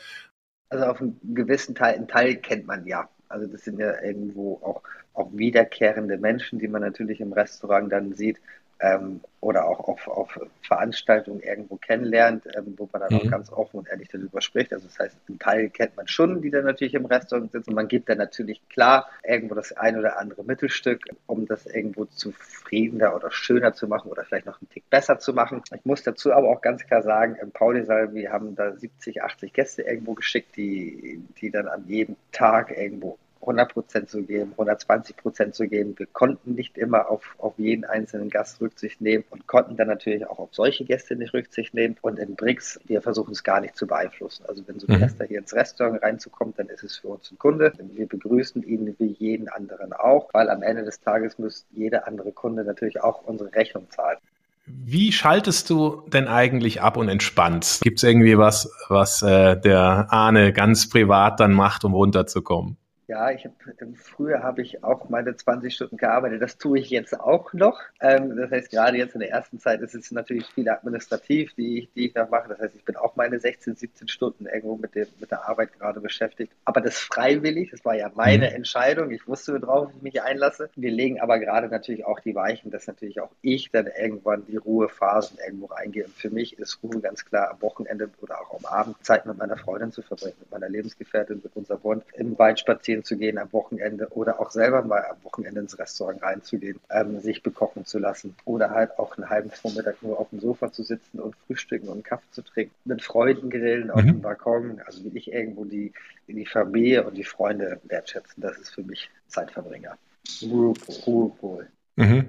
Also 0.70 0.86
auf 0.86 1.00
einen 1.00 1.20
gewissen 1.34 1.74
Teil, 1.74 1.96
einen 1.96 2.08
Teil 2.08 2.36
kennt 2.36 2.66
man 2.66 2.86
ja. 2.86 3.08
Also 3.28 3.46
das 3.46 3.62
sind 3.62 3.78
ja 3.78 4.00
irgendwo 4.02 4.60
auch, 4.62 4.82
auch 5.12 5.30
wiederkehrende 5.32 6.16
Menschen, 6.16 6.58
die 6.58 6.68
man 6.68 6.82
natürlich 6.82 7.20
im 7.20 7.32
Restaurant 7.32 7.92
dann 7.92 8.14
sieht 8.14 8.38
ähm, 8.80 9.20
oder 9.40 9.66
auch 9.66 9.80
auf, 9.80 10.08
auf 10.08 10.40
Veranstaltungen 10.62 11.40
irgendwo 11.40 11.76
kennenlernt, 11.76 12.46
ähm, 12.56 12.74
wo 12.76 12.88
man 12.92 13.02
dann 13.02 13.12
mhm. 13.12 13.18
auch 13.18 13.30
ganz 13.30 13.52
offen 13.52 13.78
und 13.78 13.88
ehrlich 13.88 14.08
darüber 14.08 14.40
spricht. 14.40 14.72
Also 14.72 14.86
das 14.86 14.98
heißt, 14.98 15.16
einen 15.28 15.38
Teil 15.38 15.68
kennt 15.68 15.96
man 15.96 16.08
schon, 16.08 16.40
die 16.40 16.50
dann 16.50 16.64
natürlich 16.64 16.94
im 16.94 17.04
Restaurant 17.04 17.52
sitzen. 17.52 17.70
Und 17.70 17.76
man 17.76 17.88
gibt 17.88 18.08
dann 18.08 18.18
natürlich 18.18 18.66
klar 18.68 19.08
irgendwo 19.22 19.54
das 19.54 19.72
ein 19.72 19.98
oder 19.98 20.18
andere 20.18 20.44
Mittelstück, 20.44 21.04
um 21.26 21.46
das 21.46 21.66
irgendwo 21.66 22.06
zufriedener 22.06 23.14
oder 23.14 23.30
schöner 23.30 23.74
zu 23.74 23.86
machen 23.86 24.10
oder 24.10 24.24
vielleicht 24.24 24.46
noch 24.46 24.60
einen 24.60 24.70
Tick 24.70 24.88
besser 24.88 25.18
zu 25.18 25.34
machen. 25.34 25.62
Ich 25.74 25.84
muss 25.84 26.02
dazu 26.02 26.32
aber 26.32 26.48
auch 26.48 26.62
ganz 26.62 26.84
klar 26.86 27.02
sagen, 27.02 27.36
im 27.40 27.50
Paulisaal, 27.50 28.14
wir 28.14 28.32
haben 28.32 28.56
da 28.56 28.72
70, 28.72 29.22
80 29.22 29.52
Gäste 29.52 29.82
irgendwo 29.82 30.14
geschickt, 30.14 30.56
die, 30.56 31.22
die 31.40 31.50
dann 31.50 31.68
an 31.68 31.84
jedem 31.86 32.16
Tag 32.32 32.76
irgendwo 32.76 33.18
100 33.44 33.72
Prozent 33.72 34.10
zu 34.10 34.22
geben, 34.22 34.52
120 34.52 35.16
Prozent 35.16 35.54
zu 35.54 35.68
geben. 35.68 35.94
Wir 35.98 36.06
konnten 36.06 36.54
nicht 36.54 36.76
immer 36.78 37.10
auf, 37.10 37.34
auf 37.38 37.54
jeden 37.58 37.84
einzelnen 37.84 38.30
Gast 38.30 38.60
Rücksicht 38.60 39.00
nehmen 39.00 39.24
und 39.30 39.46
konnten 39.46 39.76
dann 39.76 39.88
natürlich 39.88 40.26
auch 40.26 40.38
auf 40.38 40.48
solche 40.52 40.84
Gäste 40.84 41.16
nicht 41.16 41.34
Rücksicht 41.34 41.74
nehmen. 41.74 41.96
Und 42.02 42.18
in 42.18 42.34
BRICS, 42.34 42.80
wir 42.86 43.02
versuchen 43.02 43.32
es 43.32 43.44
gar 43.44 43.60
nicht 43.60 43.76
zu 43.76 43.86
beeinflussen. 43.86 44.44
Also 44.48 44.62
wenn 44.66 44.80
so 44.80 44.86
ein 44.86 44.96
mhm. 44.96 45.00
Gast 45.00 45.22
hier 45.26 45.38
ins 45.38 45.54
Restaurant 45.54 46.02
reinzukommt, 46.02 46.58
dann 46.58 46.68
ist 46.68 46.82
es 46.82 46.98
für 46.98 47.08
uns 47.08 47.30
ein 47.30 47.38
Kunde. 47.38 47.72
Wir 47.94 48.08
begrüßen 48.08 48.62
ihn 48.62 48.94
wie 48.98 49.16
jeden 49.18 49.48
anderen 49.48 49.92
auch, 49.92 50.28
weil 50.32 50.50
am 50.50 50.62
Ende 50.62 50.84
des 50.84 51.00
Tages 51.00 51.38
muss 51.38 51.66
jeder 51.72 52.06
andere 52.06 52.32
Kunde 52.32 52.64
natürlich 52.64 53.02
auch 53.02 53.22
unsere 53.24 53.52
Rechnung 53.54 53.88
zahlen. 53.90 54.18
Wie 54.66 55.12
schaltest 55.12 55.68
du 55.68 56.02
denn 56.08 56.26
eigentlich 56.26 56.80
ab 56.80 56.96
und 56.96 57.08
entspannst? 57.08 57.82
Gibt 57.82 57.98
es 57.98 58.02
irgendwie 58.02 58.38
was, 58.38 58.70
was 58.88 59.22
äh, 59.22 59.60
der 59.60 60.06
Ahne 60.10 60.54
ganz 60.54 60.88
privat 60.88 61.38
dann 61.38 61.52
macht, 61.52 61.84
um 61.84 61.92
runterzukommen? 61.92 62.78
Ja, 63.06 63.30
ich 63.30 63.44
habe 63.44 63.54
früher 63.96 64.42
habe 64.42 64.62
ich 64.62 64.82
auch 64.82 65.10
meine 65.10 65.36
20 65.36 65.74
Stunden 65.74 65.98
gearbeitet. 65.98 66.40
Das 66.40 66.56
tue 66.56 66.78
ich 66.78 66.88
jetzt 66.88 67.18
auch 67.20 67.52
noch. 67.52 67.80
Ähm, 68.00 68.34
das 68.36 68.50
heißt, 68.50 68.70
gerade 68.70 68.96
jetzt 68.96 69.14
in 69.14 69.20
der 69.20 69.30
ersten 69.30 69.58
Zeit 69.58 69.82
ist 69.82 69.94
es 69.94 70.10
natürlich 70.10 70.46
viel 70.46 70.68
administrativ, 70.68 71.52
die 71.54 71.80
ich, 71.80 71.92
die 71.92 72.06
ich 72.06 72.14
noch 72.14 72.30
mache. 72.30 72.48
Das 72.48 72.58
heißt, 72.60 72.74
ich 72.74 72.84
bin 72.84 72.96
auch 72.96 73.14
meine 73.16 73.38
16, 73.38 73.76
17 73.76 74.08
Stunden 74.08 74.46
irgendwo 74.46 74.76
mit, 74.76 74.94
dem, 74.94 75.06
mit 75.20 75.30
der 75.30 75.46
Arbeit 75.46 75.78
gerade 75.78 76.00
beschäftigt. 76.00 76.52
Aber 76.64 76.80
das 76.80 76.98
freiwillig, 76.98 77.70
das 77.72 77.84
war 77.84 77.94
ja 77.94 78.10
meine 78.14 78.48
mhm. 78.48 78.56
Entscheidung. 78.56 79.10
Ich 79.10 79.28
wusste, 79.28 79.60
worauf 79.60 79.90
ich 79.94 80.02
mich 80.02 80.22
einlasse. 80.22 80.70
Wir 80.74 80.90
legen 80.90 81.20
aber 81.20 81.38
gerade 81.38 81.68
natürlich 81.68 82.06
auch 82.06 82.20
die 82.20 82.34
Weichen, 82.34 82.70
dass 82.70 82.86
natürlich 82.86 83.20
auch 83.20 83.30
ich 83.42 83.70
dann 83.70 83.86
irgendwann 83.86 84.46
die 84.46 84.56
Ruhephasen 84.56 85.38
irgendwo 85.44 85.66
reingehe. 85.66 86.04
Und 86.04 86.14
für 86.14 86.30
mich 86.30 86.58
ist 86.58 86.82
Ruhe 86.82 87.00
ganz 87.00 87.24
klar 87.24 87.50
am 87.50 87.60
Wochenende 87.60 88.08
oder 88.22 88.40
auch 88.40 88.58
am 88.58 88.64
Abend 88.64 88.96
Zeit 89.04 89.26
mit 89.26 89.36
meiner 89.36 89.58
Freundin 89.58 89.92
zu 89.92 90.00
verbringen, 90.00 90.36
mit 90.40 90.50
meiner 90.50 90.70
Lebensgefährtin, 90.70 91.42
mit 91.42 91.54
unserem 91.54 91.80
Bund, 91.80 92.04
im 92.14 92.38
Wald 92.38 92.58
spazieren 92.60 92.93
spazieren 92.94 93.04
zu 93.04 93.16
gehen 93.16 93.38
am 93.38 93.52
Wochenende 93.52 94.08
oder 94.10 94.40
auch 94.40 94.50
selber 94.50 94.82
mal 94.82 95.04
am 95.10 95.16
Wochenende 95.22 95.60
ins 95.60 95.78
Restaurant 95.78 96.22
reinzugehen, 96.22 96.78
ähm, 96.90 97.20
sich 97.20 97.42
bekochen 97.42 97.84
zu 97.84 97.98
lassen 97.98 98.34
oder 98.44 98.70
halt 98.70 98.98
auch 98.98 99.16
einen 99.16 99.28
halben 99.28 99.50
Vormittag 99.50 100.02
nur 100.02 100.18
auf 100.18 100.30
dem 100.30 100.40
Sofa 100.40 100.70
zu 100.72 100.82
sitzen 100.82 101.20
und 101.20 101.34
frühstücken 101.46 101.88
und 101.88 102.04
Kaffee 102.04 102.30
zu 102.30 102.42
trinken, 102.42 102.74
mit 102.84 103.02
Freunden 103.02 103.50
grillen 103.50 103.90
auf 103.90 104.02
mhm. 104.02 104.06
dem 104.06 104.20
Balkon, 104.22 104.80
also 104.86 105.04
will 105.04 105.16
ich 105.16 105.32
irgendwo 105.32 105.64
die, 105.64 105.92
die 106.28 106.46
Familie 106.46 107.04
und 107.04 107.16
die 107.16 107.24
Freunde 107.24 107.80
wertschätzen. 107.84 108.42
Das 108.42 108.56
ist 108.58 108.70
für 108.70 108.82
mich 108.82 109.10
Zeitverbringer. 109.28 109.96
Ruhepol. 110.42 111.66
Mhm. 111.96 112.26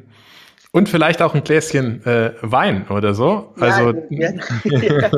Und 0.71 0.89
vielleicht 0.89 1.21
auch 1.21 1.33
ein 1.33 1.43
Gläschen 1.43 2.05
äh, 2.05 2.33
Wein 2.41 2.87
oder 2.89 3.13
so. 3.13 3.53
Also 3.59 3.93
ja, 4.09 4.33
ja, 4.65 5.09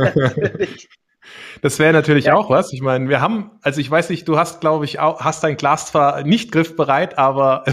Das 1.61 1.79
wäre 1.79 1.93
natürlich 1.93 2.25
ja. 2.25 2.35
auch 2.35 2.49
was. 2.49 2.73
Ich 2.73 2.81
meine, 2.81 3.09
wir 3.09 3.21
haben, 3.21 3.51
also 3.61 3.81
ich 3.81 3.89
weiß 3.89 4.09
nicht, 4.09 4.27
du 4.27 4.37
hast, 4.37 4.61
glaube 4.61 4.85
ich, 4.85 4.99
auch, 4.99 5.21
hast 5.21 5.43
dein 5.43 5.57
Glas 5.57 5.87
zwar 5.87 6.23
nicht 6.23 6.51
griffbereit, 6.51 7.17
aber 7.17 7.63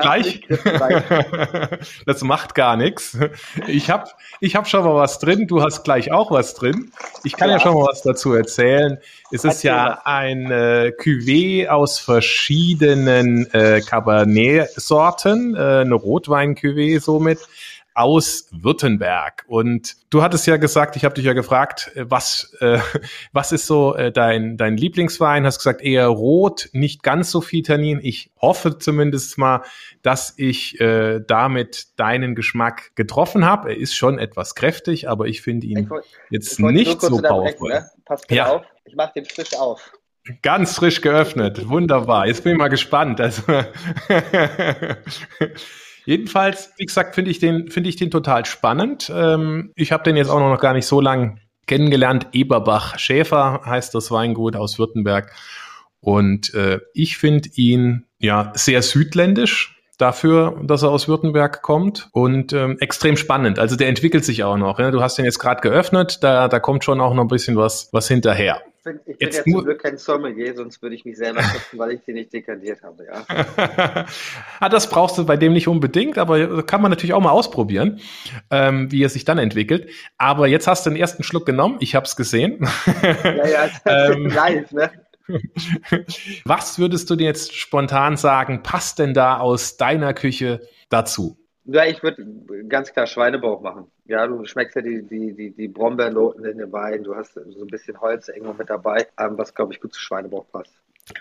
gleich. 0.00 0.42
das 2.06 2.22
macht 2.22 2.54
gar 2.54 2.76
nichts. 2.76 3.18
Ich 3.66 3.90
habe 3.90 4.10
ich 4.40 4.56
hab 4.56 4.68
schon 4.68 4.84
mal 4.84 4.94
was 4.94 5.18
drin, 5.18 5.46
du 5.46 5.62
hast 5.62 5.84
gleich 5.84 6.12
auch 6.12 6.30
was 6.30 6.54
drin. 6.54 6.90
Ich 7.24 7.36
kann 7.36 7.48
ja, 7.48 7.56
ja 7.56 7.60
schon 7.60 7.74
mal 7.74 7.86
was 7.90 8.02
dazu 8.02 8.32
erzählen. 8.32 8.98
Es 9.32 9.44
ist 9.44 9.62
ja 9.62 10.00
ein 10.04 10.50
äh, 10.50 10.92
Cuvée 10.98 11.68
aus 11.68 11.98
verschiedenen 11.98 13.52
äh, 13.52 13.80
Cabernet-Sorten, 13.80 15.54
äh, 15.54 15.58
eine 15.58 15.94
Rotwein-Cuvée 15.94 17.00
somit 17.00 17.38
aus 18.00 18.48
Württemberg. 18.50 19.44
Und 19.46 19.96
du 20.08 20.22
hattest 20.22 20.46
ja 20.46 20.56
gesagt, 20.56 20.96
ich 20.96 21.04
habe 21.04 21.14
dich 21.14 21.24
ja 21.24 21.34
gefragt, 21.34 21.92
äh, 21.94 22.06
was, 22.08 22.56
äh, 22.60 22.78
was 23.32 23.52
ist 23.52 23.66
so 23.66 23.94
äh, 23.94 24.10
dein, 24.10 24.56
dein 24.56 24.76
Lieblingswein? 24.76 25.44
Hast 25.44 25.58
gesagt, 25.58 25.82
eher 25.82 26.06
rot, 26.06 26.70
nicht 26.72 27.02
ganz 27.02 27.30
so 27.30 27.40
viel 27.40 27.62
Tannin. 27.62 28.00
Ich 28.02 28.30
hoffe 28.40 28.78
zumindest 28.78 29.36
mal, 29.36 29.62
dass 30.02 30.32
ich 30.36 30.80
äh, 30.80 31.20
damit 31.26 31.88
deinen 31.98 32.34
Geschmack 32.34 32.92
getroffen 32.96 33.44
habe. 33.44 33.70
Er 33.70 33.76
ist 33.76 33.94
schon 33.94 34.18
etwas 34.18 34.54
kräftig, 34.54 35.08
aber 35.08 35.26
ich 35.26 35.42
finde 35.42 35.66
ihn 35.66 35.84
ich 35.84 35.90
wollt, 35.90 36.06
jetzt 36.30 36.58
nicht 36.58 37.00
so 37.02 37.20
powerful. 37.20 37.70
Ne? 37.70 37.90
Pass 38.06 38.22
ja. 38.30 38.46
auf, 38.46 38.62
ich 38.84 38.96
mache 38.96 39.12
den 39.16 39.26
frisch 39.26 39.54
auf. 39.54 39.92
Ganz 40.42 40.74
frisch 40.74 41.00
geöffnet. 41.00 41.68
Wunderbar. 41.68 42.26
Jetzt 42.26 42.44
bin 42.44 42.52
ich 42.52 42.58
mal 42.58 42.68
gespannt. 42.68 43.20
Also 43.20 43.42
Jedenfalls, 46.10 46.72
wie 46.76 46.86
gesagt, 46.86 47.14
finde 47.14 47.30
ich 47.30 47.38
den, 47.38 47.70
finde 47.70 47.88
ich 47.88 47.94
den 47.94 48.10
total 48.10 48.44
spannend. 48.44 49.12
Ähm, 49.14 49.70
ich 49.76 49.92
habe 49.92 50.02
den 50.02 50.16
jetzt 50.16 50.28
auch 50.28 50.40
noch 50.40 50.58
gar 50.58 50.72
nicht 50.72 50.86
so 50.86 51.00
lang 51.00 51.38
kennengelernt. 51.68 52.26
Eberbach 52.32 52.98
Schäfer 52.98 53.60
heißt 53.64 53.94
das 53.94 54.10
Weingut 54.10 54.56
aus 54.56 54.80
Württemberg. 54.80 55.30
Und 56.00 56.52
äh, 56.52 56.80
ich 56.94 57.16
finde 57.16 57.50
ihn 57.54 58.06
ja 58.18 58.50
sehr 58.56 58.82
südländisch 58.82 59.80
dafür, 59.98 60.60
dass 60.64 60.82
er 60.82 60.90
aus 60.90 61.06
Württemberg 61.06 61.62
kommt 61.62 62.08
und 62.10 62.52
ähm, 62.54 62.76
extrem 62.80 63.16
spannend. 63.16 63.60
Also 63.60 63.76
der 63.76 63.86
entwickelt 63.86 64.24
sich 64.24 64.42
auch 64.42 64.56
noch. 64.56 64.80
Ja? 64.80 64.90
Du 64.90 65.02
hast 65.02 65.16
den 65.16 65.24
jetzt 65.24 65.38
gerade 65.38 65.60
geöffnet, 65.60 66.24
da, 66.24 66.48
da 66.48 66.58
kommt 66.58 66.82
schon 66.82 67.00
auch 67.00 67.14
noch 67.14 67.22
ein 67.22 67.28
bisschen 67.28 67.56
was, 67.56 67.88
was 67.92 68.08
hinterher. 68.08 68.60
Ich 68.80 68.84
bin, 68.84 69.00
ich 69.04 69.18
bin 69.18 69.28
jetzt 69.28 69.36
ja 69.36 69.52
zum 69.52 69.64
Glück 69.64 69.82
kein 69.82 69.98
Sommelier, 69.98 70.56
sonst 70.56 70.80
würde 70.80 70.94
ich 70.94 71.04
mich 71.04 71.18
selber 71.18 71.42
schätzen, 71.42 71.78
weil 71.78 71.92
ich 71.92 72.00
den 72.00 72.14
nicht 72.14 72.32
dekantiert 72.32 72.82
habe. 72.82 73.04
Ja. 73.04 74.06
ah, 74.60 74.68
das 74.70 74.88
brauchst 74.88 75.18
du 75.18 75.26
bei 75.26 75.36
dem 75.36 75.52
nicht 75.52 75.68
unbedingt, 75.68 76.16
aber 76.16 76.62
kann 76.62 76.80
man 76.80 76.90
natürlich 76.90 77.12
auch 77.12 77.20
mal 77.20 77.30
ausprobieren, 77.30 78.00
ähm, 78.50 78.90
wie 78.90 79.04
er 79.04 79.10
sich 79.10 79.26
dann 79.26 79.36
entwickelt. 79.36 79.90
Aber 80.16 80.46
jetzt 80.46 80.66
hast 80.66 80.86
du 80.86 80.90
den 80.90 80.98
ersten 80.98 81.24
Schluck 81.24 81.44
genommen, 81.44 81.76
ich 81.80 81.94
habe 81.94 82.06
es 82.06 82.16
gesehen. 82.16 82.66
ja, 83.02 83.46
ja, 83.46 83.70
ähm, 84.12 84.24
live, 84.24 84.72
ne? 84.72 84.90
Was 86.46 86.78
würdest 86.78 87.10
du 87.10 87.16
dir 87.16 87.26
jetzt 87.26 87.54
spontan 87.54 88.16
sagen, 88.16 88.62
passt 88.62 88.98
denn 88.98 89.12
da 89.12 89.40
aus 89.40 89.76
deiner 89.76 90.14
Küche 90.14 90.62
dazu? 90.88 91.39
Ja, 91.72 91.84
ich 91.84 92.02
würde 92.02 92.26
ganz 92.68 92.92
klar 92.92 93.06
Schweinebauch 93.06 93.60
machen. 93.60 93.86
Ja, 94.06 94.26
du 94.26 94.44
schmeckst 94.44 94.74
ja 94.76 94.82
die, 94.82 95.02
die, 95.02 95.34
die, 95.34 95.50
die 95.50 95.68
Brombeernoten 95.68 96.44
in 96.44 96.58
den 96.58 96.72
Wein, 96.72 97.04
du 97.04 97.14
hast 97.14 97.34
so 97.34 97.60
ein 97.60 97.68
bisschen 97.68 98.00
Holz 98.00 98.28
irgendwo 98.28 98.54
mit 98.54 98.68
dabei, 98.68 99.06
ähm, 99.18 99.38
was, 99.38 99.54
glaube 99.54 99.72
ich, 99.72 99.80
gut 99.80 99.94
zu 99.94 100.00
Schweinebauch 100.00 100.46
passt. 100.50 100.72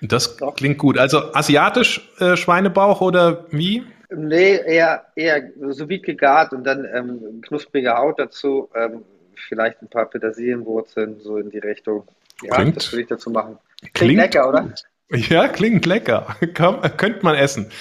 Das 0.02 0.38
Doch. 0.38 0.56
klingt 0.56 0.78
gut. 0.78 0.98
Also 0.98 1.34
asiatisch 1.34 2.10
äh, 2.20 2.36
Schweinebauch 2.36 3.02
oder 3.02 3.46
wie? 3.52 3.84
Nee, 4.10 4.56
eher, 4.56 5.06
eher 5.16 5.52
so 5.70 5.88
wie 5.88 6.02
gegart 6.02 6.52
und 6.54 6.64
dann 6.64 6.86
ähm, 6.94 7.42
knusprige 7.42 7.96
Haut 7.96 8.18
dazu, 8.18 8.70
ähm, 8.76 9.04
vielleicht 9.48 9.82
ein 9.82 9.88
paar 9.88 10.06
Petersilienwurzeln, 10.06 11.20
so 11.20 11.38
in 11.38 11.52
die 11.52 11.60
Richtung. 11.60 12.08
Ja, 12.42 12.56
klingt, 12.56 12.76
das 12.76 12.92
würde 12.92 13.04
ich 13.04 13.08
dazu 13.08 13.30
machen. 13.30 13.60
Klingt, 13.80 13.94
klingt 13.94 14.18
lecker, 14.18 14.50
oder? 14.50 14.74
Ja, 15.12 15.48
klingt 15.48 15.88
lecker. 15.88 16.36
Komm, 16.56 16.82
könnte 16.98 17.24
man 17.24 17.34
essen. 17.34 17.72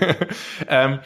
ähm, 0.68 1.00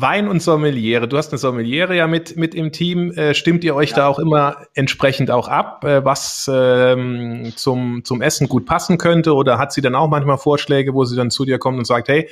Wein 0.00 0.28
und 0.28 0.42
Sommeliere. 0.42 1.08
Du 1.08 1.16
hast 1.16 1.32
eine 1.32 1.38
Sommeliere 1.38 1.96
ja 1.96 2.06
mit, 2.06 2.36
mit 2.36 2.54
im 2.54 2.72
Team. 2.72 3.12
Äh, 3.12 3.34
stimmt 3.34 3.64
ihr 3.64 3.74
euch 3.74 3.90
ja. 3.90 3.96
da 3.96 4.06
auch 4.06 4.18
immer 4.18 4.66
entsprechend 4.74 5.30
auch 5.30 5.48
ab, 5.48 5.84
äh, 5.84 6.04
was 6.04 6.50
ähm, 6.52 7.52
zum, 7.56 8.04
zum 8.04 8.22
Essen 8.22 8.48
gut 8.48 8.66
passen 8.66 8.98
könnte? 8.98 9.34
Oder 9.34 9.58
hat 9.58 9.72
sie 9.72 9.80
dann 9.80 9.94
auch 9.94 10.08
manchmal 10.08 10.38
Vorschläge, 10.38 10.94
wo 10.94 11.04
sie 11.04 11.16
dann 11.16 11.30
zu 11.30 11.44
dir 11.44 11.58
kommt 11.58 11.78
und 11.78 11.86
sagt, 11.86 12.08
hey, 12.08 12.28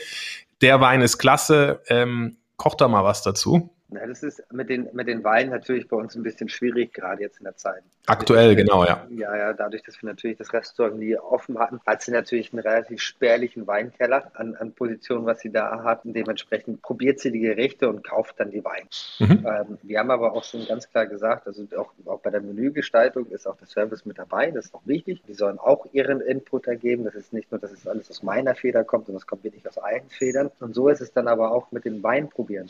der 0.60 0.80
Wein 0.80 1.00
ist 1.00 1.18
klasse, 1.18 1.82
ähm, 1.88 2.36
koch 2.56 2.74
da 2.74 2.88
mal 2.88 3.04
was 3.04 3.22
dazu? 3.22 3.70
Na, 3.90 4.06
das 4.06 4.22
ist 4.22 4.42
mit 4.52 4.68
den, 4.68 4.86
mit 4.92 5.08
den 5.08 5.24
Weinen 5.24 5.48
natürlich 5.48 5.88
bei 5.88 5.96
uns 5.96 6.14
ein 6.14 6.22
bisschen 6.22 6.50
schwierig, 6.50 6.92
gerade 6.92 7.22
jetzt 7.22 7.38
in 7.38 7.44
der 7.44 7.56
Zeit. 7.56 7.82
Aktuell, 8.06 8.54
genau, 8.54 8.84
ja. 8.84 9.06
Ja, 9.08 9.34
ja, 9.34 9.52
dadurch, 9.54 9.82
dass 9.82 10.02
wir 10.02 10.08
natürlich 10.10 10.36
das 10.36 10.52
Restaurant 10.52 10.98
nie 10.98 11.16
offen 11.16 11.58
hatten, 11.58 11.80
hat 11.86 12.02
sie 12.02 12.10
natürlich 12.10 12.52
einen 12.52 12.60
relativ 12.60 13.00
spärlichen 13.00 13.66
Weinkeller 13.66 14.30
an, 14.34 14.56
an 14.56 14.72
Positionen, 14.72 15.24
was 15.24 15.40
sie 15.40 15.50
da 15.50 15.84
hat. 15.84 16.04
Und 16.04 16.12
dementsprechend 16.12 16.82
probiert 16.82 17.20
sie 17.20 17.32
die 17.32 17.40
Gerichte 17.40 17.88
und 17.88 18.04
kauft 18.04 18.38
dann 18.38 18.50
die 18.50 18.62
Weine. 18.62 18.88
Mhm. 19.20 19.46
Ähm, 19.46 19.78
wir 19.82 19.98
haben 19.98 20.10
aber 20.10 20.34
auch 20.34 20.44
schon 20.44 20.66
ganz 20.66 20.90
klar 20.90 21.06
gesagt, 21.06 21.46
also 21.46 21.66
auch, 21.78 21.92
auch 22.04 22.20
bei 22.20 22.28
der 22.28 22.42
Menügestaltung 22.42 23.26
ist 23.30 23.46
auch 23.46 23.56
der 23.56 23.68
Service 23.68 24.04
mit 24.04 24.18
dabei, 24.18 24.50
das 24.50 24.66
ist 24.66 24.74
auch 24.74 24.82
wichtig. 24.84 25.22
Die 25.26 25.34
sollen 25.34 25.58
auch 25.58 25.86
ihren 25.92 26.20
Input 26.20 26.66
ergeben. 26.66 27.04
Das 27.04 27.14
ist 27.14 27.32
nicht 27.32 27.50
nur, 27.50 27.58
dass 27.58 27.72
es 27.72 27.86
alles 27.86 28.10
aus 28.10 28.22
meiner 28.22 28.54
Feder 28.54 28.84
kommt, 28.84 29.06
sondern 29.06 29.22
es 29.22 29.26
kommt 29.26 29.44
wirklich 29.44 29.66
aus 29.66 29.78
allen 29.78 30.10
Federn. 30.10 30.50
Und 30.60 30.74
so 30.74 30.88
ist 30.88 31.00
es 31.00 31.10
dann 31.10 31.26
aber 31.26 31.52
auch 31.52 31.72
mit 31.72 31.86
dem 31.86 32.02
Wein 32.02 32.28
probieren. 32.28 32.68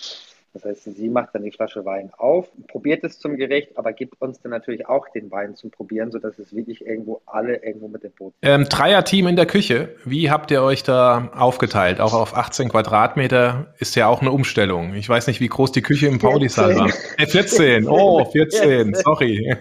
Das 0.55 0.65
heißt, 0.65 0.85
sie 0.85 1.09
macht 1.09 1.35
dann 1.35 1.43
die 1.43 1.51
Flasche 1.51 1.85
Wein 1.85 2.11
auf, 2.17 2.51
probiert 2.69 3.05
es 3.05 3.19
zum 3.19 3.37
Gericht, 3.37 3.77
aber 3.77 3.93
gibt 3.93 4.21
uns 4.21 4.41
dann 4.41 4.51
natürlich 4.51 4.89
auch 4.89 5.09
den 5.09 5.31
Wein 5.31 5.55
zum 5.55 5.71
Probieren, 5.71 6.11
sodass 6.11 6.39
es 6.39 6.55
wirklich 6.55 6.85
irgendwo 6.85 7.21
alle 7.27 7.57
irgendwo 7.63 7.89
mit 7.89 8.03
dem 8.03 8.13
Boot 8.13 8.35
sind. 8.41 8.51
Ähm, 8.51 8.65
Dreier-Team 8.65 9.29
in 9.29 9.37
der 9.37 9.47
Küche. 9.47 9.95
Wie 10.05 10.31
habt 10.31 10.51
ihr 10.51 10.63
euch 10.63 10.83
da 10.83 11.31
aufgeteilt? 11.35 12.01
Auch 12.01 12.15
auf 12.15 12.37
18 12.37 12.71
Quadratmeter 12.71 13.75
ist 13.79 13.95
ja 13.95 14.09
auch 14.09 14.21
eine 14.21 14.33
Umstellung. 14.33 14.95
Ich 14.95 15.09
weiß 15.09 15.27
nicht, 15.27 15.41
wie 15.41 15.49
groß 15.49 15.73
die 15.73 15.83
Küche 15.83 16.07
im 16.07 16.19
Pauli-Saal 16.19 16.77
war. 16.77 16.89
Äh, 17.19 17.27
14. 17.27 17.87
Oh, 17.87 18.25
14. 18.33 18.95
Sorry. 18.95 19.55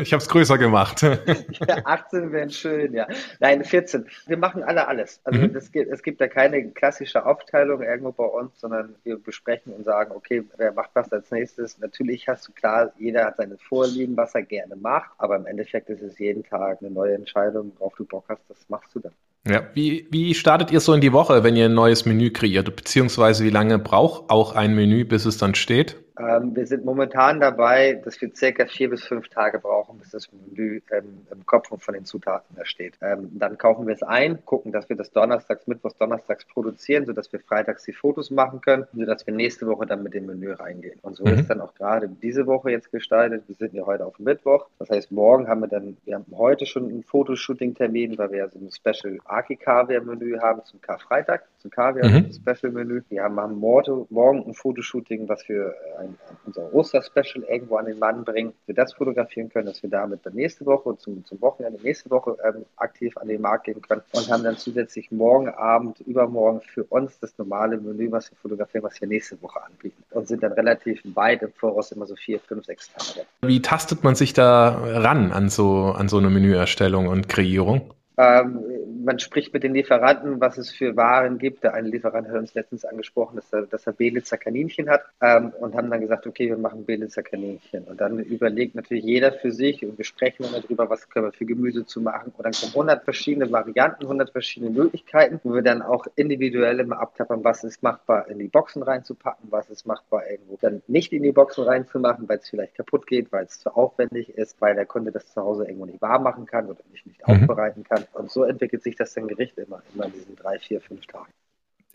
Ich 0.00 0.12
habe 0.12 0.22
es 0.22 0.28
größer 0.28 0.58
gemacht. 0.58 1.02
Ja, 1.02 1.78
18 1.84 2.32
wären 2.32 2.50
schön, 2.50 2.92
ja. 2.94 3.06
Nein, 3.40 3.64
14. 3.64 4.06
Wir 4.26 4.36
machen 4.36 4.62
alle 4.62 4.88
alles. 4.88 5.20
Also 5.24 5.40
mhm. 5.40 5.56
es, 5.56 5.70
gibt, 5.70 5.90
es 5.90 6.02
gibt 6.02 6.20
da 6.20 6.28
keine 6.28 6.70
klassische 6.70 7.24
Aufteilung 7.26 7.82
irgendwo 7.82 8.12
bei 8.12 8.24
uns, 8.24 8.58
sondern 8.60 8.94
wir 9.04 9.18
besprechen 9.18 9.72
und 9.72 9.84
sagen, 9.84 10.12
okay, 10.16 10.42
wer 10.56 10.72
macht 10.72 10.90
was 10.94 11.12
als 11.12 11.30
nächstes? 11.30 11.78
Natürlich 11.78 12.26
hast 12.28 12.48
du 12.48 12.52
klar, 12.52 12.92
jeder 12.98 13.26
hat 13.26 13.36
seine 13.36 13.56
Vorlieben, 13.58 14.16
was 14.16 14.34
er 14.34 14.42
gerne 14.42 14.76
macht, 14.76 15.10
aber 15.18 15.36
im 15.36 15.46
Endeffekt 15.46 15.88
ist 15.90 16.02
es 16.02 16.18
jeden 16.18 16.42
Tag 16.42 16.78
eine 16.80 16.90
neue 16.90 17.14
Entscheidung, 17.14 17.72
worauf 17.78 17.94
du 17.94 18.04
Bock 18.04 18.24
hast, 18.28 18.42
das 18.48 18.58
machst 18.68 18.94
du 18.94 19.00
dann. 19.00 19.12
Ja, 19.46 19.62
wie, 19.74 20.08
wie 20.10 20.34
startet 20.34 20.72
ihr 20.72 20.80
so 20.80 20.92
in 20.92 21.00
die 21.00 21.12
Woche, 21.12 21.44
wenn 21.44 21.54
ihr 21.54 21.66
ein 21.66 21.74
neues 21.74 22.04
Menü 22.04 22.30
kreiert? 22.30 22.74
Beziehungsweise 22.74 23.44
wie 23.44 23.50
lange 23.50 23.78
braucht 23.78 24.28
auch 24.30 24.56
ein 24.56 24.74
Menü, 24.74 25.04
bis 25.04 25.24
es 25.24 25.38
dann 25.38 25.54
steht? 25.54 25.96
Ähm, 26.18 26.56
wir 26.56 26.66
sind 26.66 26.84
momentan 26.84 27.40
dabei, 27.40 28.00
dass 28.04 28.20
wir 28.20 28.34
circa 28.34 28.66
vier 28.66 28.88
bis 28.88 29.04
fünf 29.04 29.28
Tage 29.28 29.58
brauchen, 29.58 29.98
bis 29.98 30.10
das 30.10 30.28
Menü 30.32 30.80
ähm, 30.90 31.26
im 31.30 31.44
Kopf 31.44 31.68
von 31.78 31.94
den 31.94 32.04
Zutaten 32.04 32.56
da 32.56 32.64
steht. 32.64 32.94
Ähm, 33.02 33.30
dann 33.34 33.58
kaufen 33.58 33.86
wir 33.86 33.94
es 33.94 34.02
ein, 34.02 34.44
gucken, 34.44 34.72
dass 34.72 34.88
wir 34.88 34.96
das 34.96 35.10
donnerstags, 35.10 35.66
mittwochs, 35.66 35.96
donnerstags 35.96 36.46
produzieren, 36.46 37.04
sodass 37.04 37.32
wir 37.32 37.40
freitags 37.40 37.84
die 37.84 37.92
Fotos 37.92 38.30
machen 38.30 38.60
können, 38.62 38.86
sodass 38.94 39.26
wir 39.26 39.34
nächste 39.34 39.66
Woche 39.66 39.86
dann 39.86 40.02
mit 40.02 40.14
dem 40.14 40.26
Menü 40.26 40.52
reingehen. 40.52 40.98
Und 41.02 41.16
so 41.16 41.24
mhm. 41.24 41.34
ist 41.34 41.50
dann 41.50 41.60
auch 41.60 41.74
gerade 41.74 42.08
diese 42.08 42.46
Woche 42.46 42.70
jetzt 42.70 42.90
gestaltet. 42.90 43.44
Wir 43.46 43.56
sind 43.56 43.74
ja 43.74 43.84
heute 43.84 44.06
auf 44.06 44.18
Mittwoch. 44.18 44.66
Das 44.78 44.88
heißt, 44.88 45.12
morgen 45.12 45.48
haben 45.48 45.60
wir 45.60 45.68
dann, 45.68 45.98
wir 46.04 46.14
haben 46.14 46.26
heute 46.34 46.64
schon 46.64 46.88
einen 46.88 47.02
Fotoshooting-Termin, 47.02 48.16
weil 48.16 48.30
wir 48.30 48.38
ja 48.38 48.48
so 48.48 48.58
ein 48.58 48.70
Special 48.70 49.18
Aki-Kaviar-Menü 49.26 50.38
haben 50.38 50.64
zum 50.64 50.80
Karfreitag, 50.80 51.44
zum 51.58 51.70
Kaviar-Special-Menü. 51.70 52.94
Mhm. 52.94 53.04
Wir 53.10 53.22
haben 53.22 53.38
am 53.38 53.56
Morgen 53.58 54.46
ein 54.46 54.54
Fotoshooting, 54.54 55.28
was 55.28 55.42
für 55.42 55.74
ein 55.98 56.05
ein, 56.06 56.18
unser 56.46 56.72
Oster-Special 56.74 57.44
irgendwo 57.44 57.76
an 57.76 57.86
den 57.86 57.98
Mann 57.98 58.24
bringen, 58.24 58.52
wir 58.66 58.74
das 58.74 58.94
fotografieren 58.94 59.48
können, 59.48 59.66
dass 59.66 59.82
wir 59.82 59.90
damit 59.90 60.24
dann 60.24 60.34
nächste 60.34 60.64
Woche 60.66 60.88
und 60.88 61.00
zum, 61.00 61.24
zum 61.24 61.40
Wochenende 61.40 61.80
nächste 61.82 62.10
Woche 62.10 62.36
ähm, 62.44 62.64
aktiv 62.76 63.16
an 63.16 63.28
den 63.28 63.40
Markt 63.40 63.64
gehen 63.64 63.80
können 63.82 64.02
und 64.12 64.30
haben 64.30 64.44
dann 64.44 64.56
zusätzlich 64.56 65.10
morgen 65.10 65.48
Abend, 65.48 66.00
übermorgen 66.00 66.60
für 66.60 66.84
uns 66.84 67.18
das 67.20 67.36
normale 67.38 67.76
Menü, 67.78 68.10
was 68.10 68.30
wir 68.30 68.36
fotografieren, 68.38 68.84
was 68.84 69.00
wir 69.00 69.08
nächste 69.08 69.40
Woche 69.42 69.62
anbieten 69.62 70.02
und 70.10 70.28
sind 70.28 70.42
dann 70.42 70.52
relativ 70.52 71.00
weit 71.14 71.42
im 71.42 71.52
Voraus 71.52 71.92
immer 71.92 72.06
so 72.06 72.16
vier, 72.16 72.40
fünf, 72.40 72.64
sechs 72.64 72.90
Tage. 72.92 73.26
Wie 73.42 73.62
tastet 73.62 74.04
man 74.04 74.14
sich 74.14 74.32
da 74.32 74.68
ran 74.68 75.32
an 75.32 75.48
so, 75.48 75.94
an 75.96 76.08
so 76.08 76.18
eine 76.18 76.30
Menüerstellung 76.30 77.08
und 77.08 77.28
Kreierung? 77.28 77.92
Ähm, 78.18 79.04
man 79.04 79.18
spricht 79.18 79.52
mit 79.52 79.62
den 79.62 79.74
Lieferanten, 79.74 80.40
was 80.40 80.56
es 80.58 80.70
für 80.70 80.96
Waren 80.96 81.38
gibt. 81.38 81.64
Der 81.64 81.74
eine 81.74 81.88
Lieferant 81.88 82.28
hat 82.28 82.36
uns 82.36 82.54
letztens 82.54 82.84
angesprochen, 82.84 83.36
dass 83.36 83.52
er, 83.52 83.62
dass 83.62 83.86
er 83.86 83.92
Belitzer 83.92 84.38
Kaninchen 84.38 84.88
hat 84.88 85.02
ähm, 85.20 85.52
und 85.60 85.74
haben 85.74 85.90
dann 85.90 86.00
gesagt, 86.00 86.26
okay, 86.26 86.48
wir 86.48 86.56
machen 86.56 86.84
Belitzer 86.84 87.22
Kaninchen. 87.22 87.84
Und 87.84 88.00
dann 88.00 88.18
überlegt 88.18 88.74
natürlich 88.74 89.04
jeder 89.04 89.32
für 89.32 89.52
sich 89.52 89.84
und 89.84 89.98
wir 89.98 90.04
sprechen 90.04 90.46
dann 90.50 90.62
darüber, 90.62 90.88
was 90.88 91.08
können 91.08 91.26
wir 91.26 91.32
für 91.32 91.44
Gemüse 91.44 91.84
zu 91.84 92.00
machen. 92.00 92.32
Und 92.36 92.44
dann 92.44 92.52
kommen 92.52 92.72
100 92.72 93.04
verschiedene 93.04 93.50
Varianten, 93.52 94.04
100 94.04 94.30
verschiedene 94.30 94.70
Möglichkeiten, 94.70 95.40
wo 95.44 95.54
wir 95.54 95.62
dann 95.62 95.82
auch 95.82 96.06
individuell 96.16 96.80
immer 96.80 97.00
abtappern, 97.00 97.44
was 97.44 97.64
ist 97.64 97.82
machbar 97.82 98.28
in 98.28 98.38
die 98.38 98.48
Boxen 98.48 98.82
reinzupacken, 98.82 99.50
was 99.50 99.68
ist 99.70 99.86
machbar 99.86 100.28
irgendwo 100.28 100.56
dann 100.60 100.82
nicht 100.86 101.12
in 101.12 101.22
die 101.22 101.32
Boxen 101.32 101.64
reinzumachen, 101.64 102.28
weil 102.28 102.38
es 102.38 102.48
vielleicht 102.48 102.74
kaputt 102.74 103.06
geht, 103.06 103.30
weil 103.30 103.44
es 103.44 103.60
zu 103.60 103.74
aufwendig 103.74 104.30
ist, 104.30 104.60
weil 104.60 104.74
der 104.74 104.86
Kunde 104.86 105.12
das 105.12 105.32
zu 105.32 105.42
Hause 105.42 105.64
irgendwo 105.64 105.86
nicht 105.86 106.00
warm 106.00 106.22
machen 106.22 106.46
kann 106.46 106.66
oder 106.66 106.80
nicht, 106.90 107.06
nicht 107.06 107.26
mhm. 107.26 107.34
aufbereiten 107.34 107.84
kann. 107.84 108.05
Und 108.12 108.30
so 108.30 108.44
entwickelt 108.44 108.82
sich 108.82 108.96
das 108.96 109.14
dann 109.14 109.28
Gericht 109.28 109.58
immer, 109.58 109.82
immer 109.94 110.06
in 110.06 110.12
diesen 110.12 110.36
drei, 110.36 110.58
vier, 110.58 110.80
fünf 110.80 111.06
Tagen. 111.06 111.30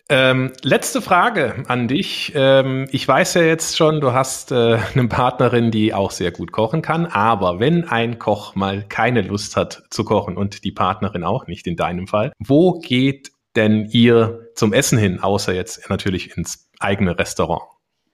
Ähm, 0.09 0.51
letzte 0.61 1.01
Frage 1.01 1.63
an 1.69 1.87
dich. 1.87 2.33
Ähm, 2.35 2.85
ich 2.91 3.07
weiß 3.07 3.35
ja 3.35 3.43
jetzt 3.43 3.77
schon, 3.77 4.01
du 4.01 4.11
hast 4.11 4.51
äh, 4.51 4.77
eine 4.93 5.07
Partnerin, 5.07 5.71
die 5.71 5.93
auch 5.93 6.11
sehr 6.11 6.31
gut 6.31 6.51
kochen 6.51 6.81
kann, 6.81 7.05
aber 7.05 7.61
wenn 7.61 7.85
ein 7.85 8.19
Koch 8.19 8.53
mal 8.53 8.83
keine 8.83 9.21
Lust 9.21 9.55
hat 9.55 9.83
zu 9.89 10.03
kochen 10.03 10.35
und 10.35 10.65
die 10.65 10.73
Partnerin 10.73 11.23
auch 11.23 11.47
nicht 11.47 11.65
in 11.65 11.77
deinem 11.77 12.07
Fall, 12.07 12.33
wo 12.39 12.79
geht 12.79 13.31
denn 13.55 13.87
ihr 13.89 14.49
zum 14.53 14.73
Essen 14.73 14.97
hin, 14.97 15.21
außer 15.21 15.53
jetzt 15.53 15.89
natürlich 15.89 16.35
ins 16.35 16.69
eigene 16.79 17.17
Restaurant? 17.17 17.63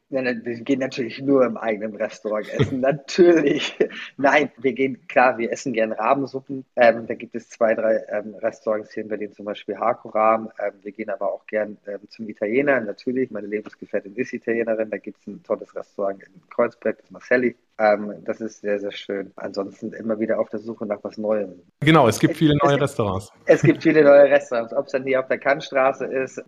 Ja, 0.10 0.24
wir 0.24 0.62
gehen 0.62 0.80
natürlich 0.80 1.22
nur 1.22 1.46
im 1.46 1.58
eigenen 1.58 1.94
Restaurant 1.96 2.48
essen. 2.54 2.80
natürlich. 2.82 3.78
Nein, 4.16 4.52
wir 4.58 4.72
gehen, 4.72 5.06
klar, 5.08 5.38
wir 5.38 5.52
essen 5.52 5.74
gern 5.74 5.92
Rabensuppen. 5.92 6.64
Ähm, 6.78 7.08
da 7.08 7.14
gibt 7.14 7.36
es 7.36 7.50
zwei, 7.50 7.76
drei 7.76 8.06
ähm, 8.10 8.34
Restaurants 8.36 8.94
hier 8.94 9.04
in 9.04 9.10
Berlin, 9.10 9.34
zum 9.34 9.46
Beispiel 9.46 9.78
Hakoram. 9.78 10.50
Ähm, 10.60 10.74
wir 10.82 10.94
gehen 10.94 11.10
aber 11.10 11.34
auch 11.34 11.46
gern 11.46 11.78
ähm, 11.88 12.00
zum 12.10 12.30
Italiener. 12.30 12.80
Natürlich, 12.80 13.32
meine 13.32 13.48
Lebensgefährtin 13.48 14.16
ist 14.16 14.32
Italienerin. 14.32 14.90
Da 14.90 14.98
gibt 14.98 15.20
es 15.20 15.28
ein 15.28 15.44
tolles 15.44 15.76
Restaurant 15.76 16.24
in 16.24 16.42
Kreuzberg, 16.50 17.00
das 17.00 17.12
Marcelli. 17.12 17.58
Ähm, 17.80 18.24
das 18.26 18.42
ist 18.42 18.62
sehr, 18.62 18.80
sehr 18.80 18.92
schön. 18.92 19.32
Ansonsten 19.36 19.94
immer 19.94 20.20
wieder 20.20 20.40
auf 20.40 20.50
der 20.50 20.60
Suche 20.60 20.88
nach 20.88 20.98
was 21.04 21.18
Neuem. 21.18 21.62
Genau, 21.82 22.08
es 22.08 22.20
gibt 22.20 22.36
viele 22.36 22.56
neue 22.64 22.76
es, 22.76 22.82
Restaurants. 22.82 23.32
Es 23.46 23.62
gibt 23.62 23.84
viele 23.84 24.04
neue 24.04 24.24
Restaurants. 24.32 24.74
Ob 24.74 24.88
es 24.88 24.94
dann 24.94 25.04
hier 25.04 25.20
auf 25.20 25.28
der 25.28 25.38
Kantstraße 25.38 26.06
ist, 26.06 26.44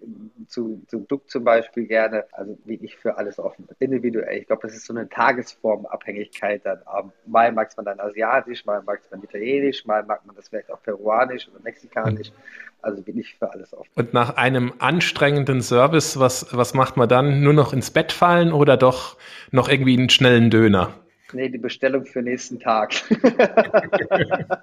zu, 0.47 0.81
zu 0.87 1.01
Duck 1.01 1.29
zum 1.29 1.43
Beispiel 1.43 1.85
gerne. 1.85 2.25
Also 2.31 2.57
wie 2.65 2.79
ich 2.81 2.97
für 2.97 3.17
alles 3.17 3.37
offen. 3.37 3.67
Individuell. 3.77 4.39
Ich 4.39 4.47
glaube, 4.47 4.63
das 4.63 4.75
ist 4.75 4.85
so 4.85 4.93
eine 4.93 5.07
Tagesformabhängigkeit 5.07 6.65
dann. 6.65 6.79
Mal 7.27 7.51
mag 7.51 7.69
man 7.77 7.85
dann 7.85 7.99
asiatisch, 7.99 8.65
mal 8.65 8.81
mag 8.81 9.01
man 9.11 9.21
italienisch, 9.21 9.85
mal 9.85 10.03
mag 10.03 10.25
man 10.25 10.35
das 10.35 10.49
vielleicht 10.49 10.71
auch 10.71 10.81
peruanisch 10.81 11.47
oder 11.49 11.59
mexikanisch. 11.63 12.31
Also 12.81 13.03
bin 13.03 13.19
ich 13.19 13.35
für 13.35 13.51
alles 13.51 13.73
offen. 13.73 13.89
Und 13.95 14.13
nach 14.13 14.37
einem 14.37 14.73
anstrengenden 14.79 15.61
Service, 15.61 16.19
was, 16.19 16.47
was 16.55 16.73
macht 16.73 16.97
man 16.97 17.07
dann? 17.07 17.41
Nur 17.41 17.53
noch 17.53 17.73
ins 17.73 17.91
Bett 17.91 18.11
fallen 18.11 18.51
oder 18.51 18.77
doch 18.77 19.17
noch 19.51 19.69
irgendwie 19.69 19.95
einen 19.95 20.09
schnellen 20.09 20.49
Döner? 20.49 20.93
Nee, 21.33 21.49
die 21.49 21.57
Bestellung 21.59 22.05
für 22.05 22.21
nächsten 22.23 22.59
Tag. 22.59 22.93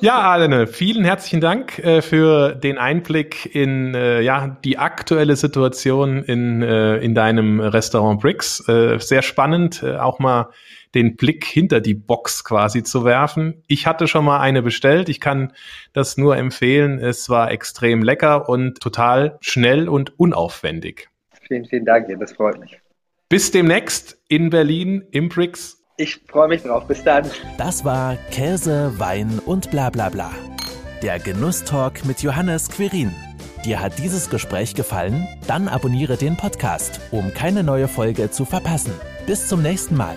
ja, 0.00 0.20
Alene, 0.20 0.66
vielen 0.66 1.04
herzlichen 1.04 1.40
Dank 1.40 1.78
äh, 1.78 2.02
für 2.02 2.54
den 2.54 2.78
Einblick 2.78 3.54
in 3.54 3.94
äh, 3.94 4.20
ja, 4.22 4.58
die 4.64 4.78
aktuelle 4.78 5.36
Situation 5.36 6.24
in, 6.24 6.62
äh, 6.62 6.96
in 6.96 7.14
deinem 7.14 7.60
Restaurant 7.60 8.20
Bricks. 8.20 8.66
Äh, 8.68 8.98
sehr 8.98 9.22
spannend, 9.22 9.84
äh, 9.84 9.96
auch 9.96 10.18
mal 10.18 10.50
den 10.94 11.16
Blick 11.16 11.44
hinter 11.44 11.80
die 11.80 11.94
Box 11.94 12.42
quasi 12.44 12.82
zu 12.82 13.04
werfen. 13.04 13.62
Ich 13.68 13.86
hatte 13.86 14.08
schon 14.08 14.24
mal 14.24 14.40
eine 14.40 14.62
bestellt. 14.62 15.08
Ich 15.08 15.20
kann 15.20 15.52
das 15.92 16.16
nur 16.16 16.36
empfehlen. 16.36 16.98
Es 16.98 17.30
war 17.30 17.50
extrem 17.50 18.02
lecker 18.02 18.48
und 18.48 18.80
total 18.80 19.38
schnell 19.40 19.88
und 19.88 20.18
unaufwendig. 20.18 21.08
Vielen, 21.46 21.66
vielen 21.66 21.84
Dank, 21.84 22.08
das 22.18 22.32
freut 22.32 22.58
mich. 22.58 22.81
Bis 23.32 23.50
demnächst 23.50 24.18
in 24.28 24.50
Berlin 24.50 25.04
im 25.10 25.30
Bricks. 25.30 25.78
Ich 25.96 26.20
freue 26.28 26.48
mich 26.48 26.64
drauf. 26.64 26.86
Bis 26.86 27.02
dann. 27.02 27.24
Das 27.56 27.82
war 27.82 28.18
Käse, 28.30 28.92
Wein 28.98 29.38
und 29.46 29.70
bla 29.70 29.88
bla 29.88 30.10
bla. 30.10 30.30
Der 31.00 31.18
Genusstalk 31.18 32.04
mit 32.04 32.22
Johannes 32.22 32.68
Quirin. 32.68 33.10
Dir 33.64 33.80
hat 33.80 33.98
dieses 33.98 34.28
Gespräch 34.28 34.74
gefallen? 34.74 35.26
Dann 35.46 35.66
abonniere 35.66 36.18
den 36.18 36.36
Podcast, 36.36 37.00
um 37.10 37.32
keine 37.32 37.62
neue 37.62 37.88
Folge 37.88 38.30
zu 38.30 38.44
verpassen. 38.44 38.92
Bis 39.26 39.48
zum 39.48 39.62
nächsten 39.62 39.96
Mal. 39.96 40.16